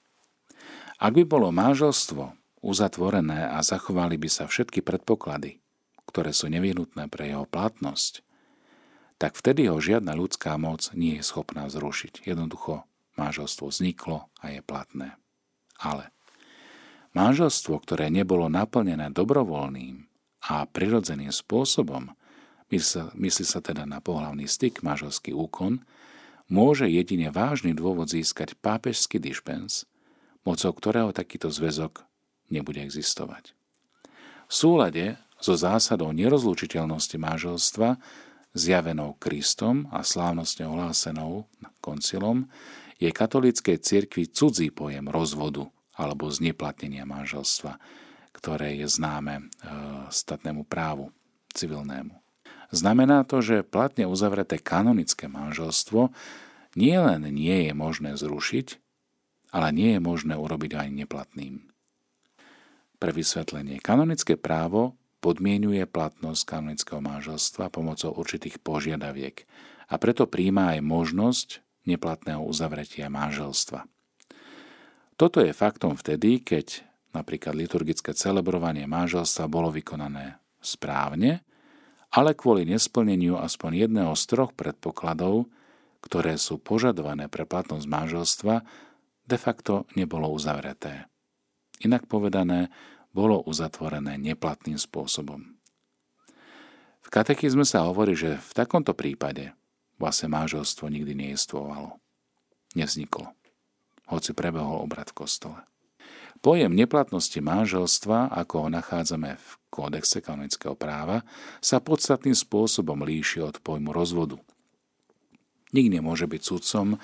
Ak 1.00 1.12
by 1.16 1.24
bolo 1.28 1.52
manželstvo 1.52 2.39
uzatvorené 2.60 3.48
a 3.50 3.60
zachovali 3.64 4.20
by 4.20 4.30
sa 4.32 4.46
všetky 4.48 4.84
predpoklady, 4.84 5.60
ktoré 6.10 6.34
sú 6.34 6.52
nevyhnutné 6.52 7.08
pre 7.08 7.32
jeho 7.32 7.46
platnosť, 7.48 8.26
tak 9.20 9.36
vtedy 9.36 9.68
ho 9.68 9.78
žiadna 9.84 10.16
ľudská 10.16 10.56
moc 10.56 10.88
nie 10.96 11.20
je 11.20 11.24
schopná 11.28 11.68
zrušiť. 11.68 12.24
Jednoducho 12.24 12.88
manželstvo 13.20 13.68
vzniklo 13.68 14.32
a 14.40 14.46
je 14.56 14.64
platné. 14.64 15.20
Ale 15.76 16.12
manželstvo, 17.12 17.84
ktoré 17.84 18.08
nebolo 18.08 18.48
naplnené 18.48 19.12
dobrovoľným 19.12 20.08
a 20.48 20.64
prirodzeným 20.72 21.36
spôsobom, 21.36 22.16
myslí 22.72 23.46
sa 23.46 23.60
teda 23.60 23.84
na 23.84 24.00
pohlavný 24.00 24.48
styk, 24.48 24.80
manželský 24.88 25.36
úkon, 25.36 25.84
môže 26.48 26.88
jedine 26.88 27.28
vážny 27.30 27.76
dôvod 27.76 28.08
získať 28.08 28.56
pápežský 28.58 29.20
dispens, 29.20 29.84
mocou 30.48 30.72
ktorého 30.72 31.12
takýto 31.12 31.52
zväzok 31.52 32.09
nebude 32.52 32.82
existovať. 32.84 33.54
V 34.50 34.54
súlade 34.54 35.22
so 35.40 35.56
zásadou 35.56 36.12
nerozlučiteľnosti 36.12 37.16
manželstva, 37.16 38.02
zjavenou 38.58 39.16
Kristom 39.22 39.88
a 39.94 40.02
slávnostne 40.04 40.68
ohlásenou 40.68 41.48
koncilom, 41.80 42.50
je 43.00 43.08
katolíckej 43.14 43.80
cirkvi 43.80 44.28
cudzí 44.28 44.74
pojem 44.76 45.08
rozvodu 45.08 45.72
alebo 45.96 46.28
zneplatnenia 46.28 47.08
manželstva, 47.08 47.80
ktoré 48.36 48.76
je 48.84 48.88
známe 48.92 49.36
e, 49.40 49.44
statnému 50.12 50.68
právu 50.68 51.16
civilnému. 51.56 52.20
Znamená 52.70 53.26
to, 53.26 53.42
že 53.42 53.66
platne 53.66 54.06
uzavreté 54.06 54.62
kanonické 54.62 55.26
manželstvo 55.26 56.12
nielen 56.78 57.26
nie 57.32 57.72
je 57.72 57.74
možné 57.74 58.14
zrušiť, 58.20 58.78
ale 59.50 59.74
nie 59.74 59.98
je 59.98 60.02
možné 60.04 60.38
urobiť 60.38 60.78
ani 60.78 61.04
neplatným. 61.04 61.69
Pre 63.00 63.16
vysvetlenie. 63.16 63.80
Kanonické 63.80 64.36
právo 64.36 65.00
podmienuje 65.24 65.88
platnosť 65.88 66.42
kanonického 66.44 67.00
manželstva 67.00 67.72
pomocou 67.72 68.12
určitých 68.12 68.60
požiadaviek 68.60 69.48
a 69.88 69.96
preto 69.96 70.28
príjma 70.28 70.76
aj 70.76 70.80
možnosť 70.84 71.48
neplatného 71.88 72.44
uzavretia 72.44 73.08
manželstva. 73.08 73.88
Toto 75.20 75.44
je 75.44 75.52
faktom 75.52 75.96
vtedy, 76.00 76.44
keď 76.44 76.84
napríklad 77.12 77.58
liturgické 77.58 78.16
celebrovanie 78.16 78.88
manželstva 78.88 79.52
bolo 79.52 79.72
vykonané 79.74 80.40
správne, 80.64 81.44
ale 82.16 82.38
kvôli 82.38 82.64
nesplneniu 82.64 83.36
aspoň 83.40 83.88
jedného 83.88 84.14
z 84.16 84.24
troch 84.28 84.52
predpokladov, 84.56 85.52
ktoré 86.00 86.40
sú 86.40 86.60
požadované 86.62 87.28
pre 87.28 87.44
platnosť 87.44 87.86
manželstva, 87.86 88.64
de 89.28 89.38
facto 89.38 89.84
nebolo 90.00 90.32
uzavreté. 90.32 91.09
Inak 91.80 92.08
povedané, 92.12 92.68
bolo 93.10 93.42
uzatvorené 93.42 94.22
neplatným 94.22 94.78
spôsobom. 94.78 95.58
V 97.02 97.08
katechizme 97.10 97.66
sa 97.66 97.90
hovorí, 97.90 98.14
že 98.14 98.38
v 98.38 98.52
takomto 98.54 98.94
prípade 98.94 99.58
vlastne 99.98 100.30
manželstvo 100.30 100.86
nikdy 100.88 101.18
nejestvovalo. 101.18 101.98
Nevzniklo, 102.78 103.34
hoci 104.14 104.32
prebehol 104.38 104.86
obrad 104.86 105.10
v 105.10 105.18
kostole. 105.26 105.60
Pojem 106.40 106.72
neplatnosti 106.72 107.36
manželstva, 107.42 108.32
ako 108.32 108.68
ho 108.68 108.70
nachádzame 108.72 109.36
v 109.36 109.50
kódexe 109.68 110.24
kanonického 110.24 110.78
práva, 110.78 111.28
sa 111.60 111.84
podstatným 111.84 112.38
spôsobom 112.38 113.04
líši 113.04 113.44
od 113.44 113.60
pojmu 113.60 113.92
rozvodu. 113.92 114.40
Nik 115.76 115.92
nemôže 115.92 116.30
byť 116.30 116.42
sudcom 116.42 116.96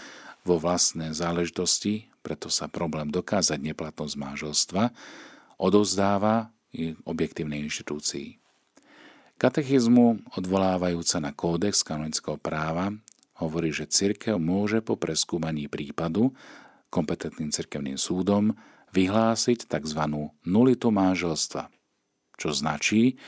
vo 0.48 0.56
vlastnej 0.56 1.12
záležitosti, 1.12 2.08
preto 2.26 2.50
sa 2.50 2.66
problém 2.66 3.14
dokázať 3.14 3.62
neplatnosť 3.62 4.16
manželstva 4.18 4.90
odozdáva 5.62 6.50
objektívnej 7.06 7.62
inštitúcii. 7.70 8.42
Katechizmu, 9.38 10.26
odvolávajúca 10.34 11.22
na 11.22 11.32
kódex 11.36 11.86
kanonického 11.86 12.42
práva, 12.42 12.90
hovorí, 13.38 13.70
že 13.70 13.86
cirkev 13.86 14.42
môže 14.42 14.82
po 14.82 14.98
preskúmaní 14.98 15.70
prípadu 15.70 16.34
kompetentným 16.88 17.52
cirkevným 17.52 18.00
súdom 18.00 18.56
vyhlásiť 18.96 19.68
tzv. 19.68 20.02
nulitu 20.48 20.88
manželstva, 20.88 21.68
čo 22.40 22.50
značí, 22.56 23.20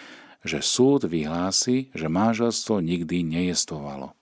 že 0.48 0.64
súd 0.64 1.12
vyhlási, 1.12 1.92
že 1.92 2.08
manželstvo 2.08 2.80
nikdy 2.80 3.28
nejestovalo. 3.28 4.16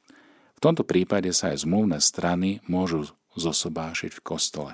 V 0.58 0.60
tomto 0.64 0.82
prípade 0.82 1.30
sa 1.38 1.54
aj 1.54 1.70
zmluvné 1.70 2.02
strany 2.02 2.66
môžu 2.66 3.14
zosobášiť 3.36 4.12
v 4.20 4.24
kostole. 4.24 4.74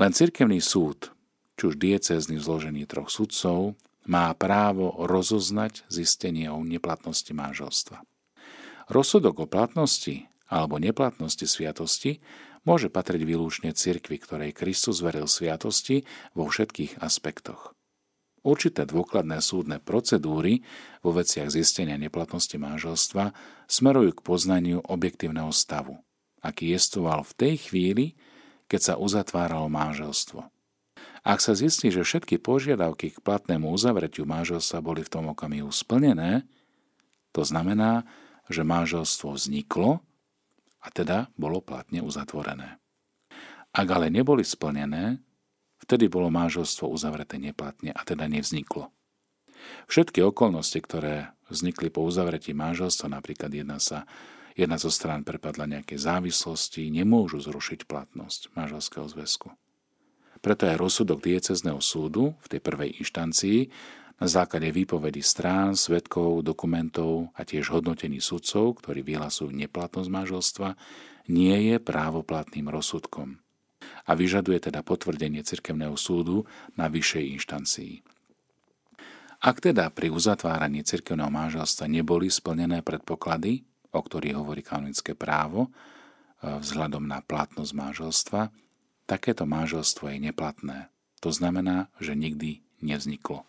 Len 0.00 0.10
cirkevný 0.16 0.64
súd, 0.64 1.12
či 1.60 1.62
už 1.68 1.76
diecézny 1.76 2.40
zložený 2.40 2.88
troch 2.88 3.12
sudcov, 3.12 3.76
má 4.08 4.32
právo 4.34 5.04
rozoznať 5.06 5.86
zistenie 5.86 6.50
o 6.50 6.64
neplatnosti 6.64 7.30
manželstva. 7.30 8.02
Rozsudok 8.90 9.44
o 9.44 9.46
platnosti 9.46 10.26
alebo 10.50 10.82
neplatnosti 10.82 11.46
sviatosti 11.46 12.18
môže 12.66 12.90
patriť 12.90 13.22
výlučne 13.22 13.70
cirkvi, 13.74 14.18
ktorej 14.18 14.56
Kristus 14.56 15.02
veril 15.02 15.30
sviatosti 15.30 16.02
vo 16.34 16.50
všetkých 16.50 16.98
aspektoch. 16.98 17.74
Určité 18.42 18.82
dôkladné 18.82 19.38
súdne 19.38 19.78
procedúry 19.78 20.66
vo 20.98 21.14
veciach 21.14 21.46
zistenia 21.46 21.94
neplatnosti 21.94 22.58
manželstva 22.58 23.30
smerujú 23.70 24.18
k 24.18 24.24
poznaniu 24.26 24.82
objektívneho 24.82 25.54
stavu 25.54 26.02
aký 26.42 26.74
jestoval 26.74 27.22
v 27.22 27.36
tej 27.38 27.54
chvíli, 27.70 28.06
keď 28.66 28.80
sa 28.82 28.94
uzatváralo 28.98 29.70
manželstvo. 29.70 30.42
Ak 31.22 31.38
sa 31.38 31.54
zistí, 31.54 31.94
že 31.94 32.02
všetky 32.02 32.42
požiadavky 32.42 33.14
k 33.14 33.22
platnému 33.22 33.70
uzavretiu 33.70 34.26
manželstva 34.26 34.82
boli 34.82 35.06
v 35.06 35.12
tom 35.12 35.30
okamihu 35.30 35.70
splnené, 35.70 36.42
to 37.30 37.46
znamená, 37.46 38.02
že 38.50 38.66
manželstvo 38.66 39.38
vzniklo 39.38 40.02
a 40.82 40.86
teda 40.90 41.30
bolo 41.38 41.62
platne 41.62 42.02
uzatvorené. 42.02 42.82
Ak 43.72 43.86
ale 43.88 44.10
neboli 44.10 44.42
splnené, 44.42 45.22
vtedy 45.78 46.10
bolo 46.10 46.28
manželstvo 46.28 46.90
uzavreté 46.90 47.38
neplatne 47.38 47.94
a 47.94 48.02
teda 48.02 48.26
nevzniklo. 48.26 48.90
Všetky 49.86 50.26
okolnosti, 50.26 50.82
ktoré 50.82 51.30
vznikli 51.46 51.86
po 51.88 52.02
uzavretí 52.02 52.50
manželstva, 52.50 53.14
napríklad 53.14 53.54
jedna 53.54 53.78
sa 53.78 54.10
jedna 54.58 54.76
zo 54.76 54.92
strán 54.92 55.24
prepadla 55.26 55.68
nejaké 55.68 55.96
závislosti, 55.96 56.92
nemôžu 56.92 57.40
zrušiť 57.40 57.88
platnosť 57.88 58.52
manželského 58.56 59.06
zväzku. 59.08 59.52
Preto 60.42 60.66
aj 60.66 60.80
rozsudok 60.80 61.22
diecezneho 61.22 61.78
súdu 61.78 62.34
v 62.42 62.46
tej 62.50 62.60
prvej 62.60 62.98
inštancii 62.98 63.70
na 64.18 64.26
základe 64.26 64.70
výpovedy 64.74 65.22
strán, 65.22 65.78
svetkov, 65.78 66.42
dokumentov 66.42 67.30
a 67.38 67.46
tiež 67.46 67.70
hodnotení 67.74 68.18
sudcov, 68.18 68.82
ktorí 68.82 69.06
vyhlasujú 69.06 69.50
neplatnosť 69.54 70.10
manželstva, 70.10 70.68
nie 71.30 71.70
je 71.70 71.76
právoplatným 71.78 72.66
rozsudkom 72.66 73.38
a 74.06 74.10
vyžaduje 74.14 74.58
teda 74.70 74.82
potvrdenie 74.82 75.46
cirkevného 75.46 75.94
súdu 75.94 76.46
na 76.74 76.90
vyššej 76.90 77.24
inštancii. 77.38 77.94
Ak 79.42 79.58
teda 79.58 79.90
pri 79.90 80.10
uzatváraní 80.10 80.86
cirkevného 80.86 81.30
manželstva 81.30 81.90
neboli 81.90 82.30
splnené 82.30 82.82
predpoklady, 82.86 83.66
o 83.92 84.00
ktorých 84.00 84.40
hovorí 84.40 84.64
kanonické 84.64 85.12
právo, 85.12 85.68
e, 85.68 85.70
vzhľadom 86.48 87.04
na 87.04 87.20
platnosť 87.20 87.72
manželstva, 87.76 88.42
takéto 89.06 89.44
manželstvo 89.44 90.08
je 90.10 90.18
neplatné. 90.32 90.78
To 91.22 91.30
znamená, 91.30 91.92
že 92.02 92.18
nikdy 92.18 92.64
nevzniklo. 92.82 93.46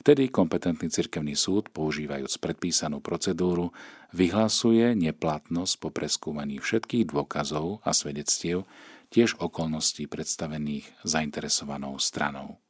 Vtedy 0.00 0.30
kompetentný 0.30 0.86
cirkevný 0.86 1.34
súd, 1.34 1.74
používajúc 1.74 2.38
predpísanú 2.38 3.02
procedúru, 3.02 3.74
vyhlasuje 4.14 4.94
neplatnosť 4.94 5.74
po 5.82 5.90
preskúmaní 5.90 6.62
všetkých 6.62 7.10
dôkazov 7.10 7.82
a 7.82 7.90
svedectiev, 7.90 8.70
tiež 9.10 9.34
okolností 9.42 10.06
predstavených 10.06 10.86
zainteresovanou 11.02 11.98
stranou. 11.98 12.62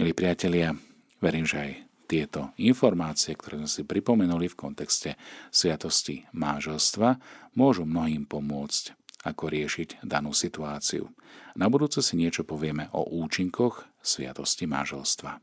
Milí 0.00 0.16
priatelia, 0.16 0.72
verím, 1.20 1.44
že 1.44 1.56
aj 1.60 1.70
tieto 2.12 2.52
informácie, 2.60 3.32
ktoré 3.32 3.64
sme 3.64 3.70
si 3.72 3.88
pripomenuli 3.88 4.52
v 4.52 4.58
kontexte 4.68 5.16
sviatosti 5.48 6.28
máželstva, 6.36 7.16
môžu 7.56 7.88
mnohým 7.88 8.28
pomôcť, 8.28 8.92
ako 9.24 9.48
riešiť 9.48 10.04
danú 10.04 10.36
situáciu. 10.36 11.08
Na 11.56 11.72
budúce 11.72 12.04
si 12.04 12.20
niečo 12.20 12.44
povieme 12.44 12.92
o 12.92 13.08
účinkoch 13.08 13.88
sviatosti 14.04 14.68
máželstva. 14.68 15.40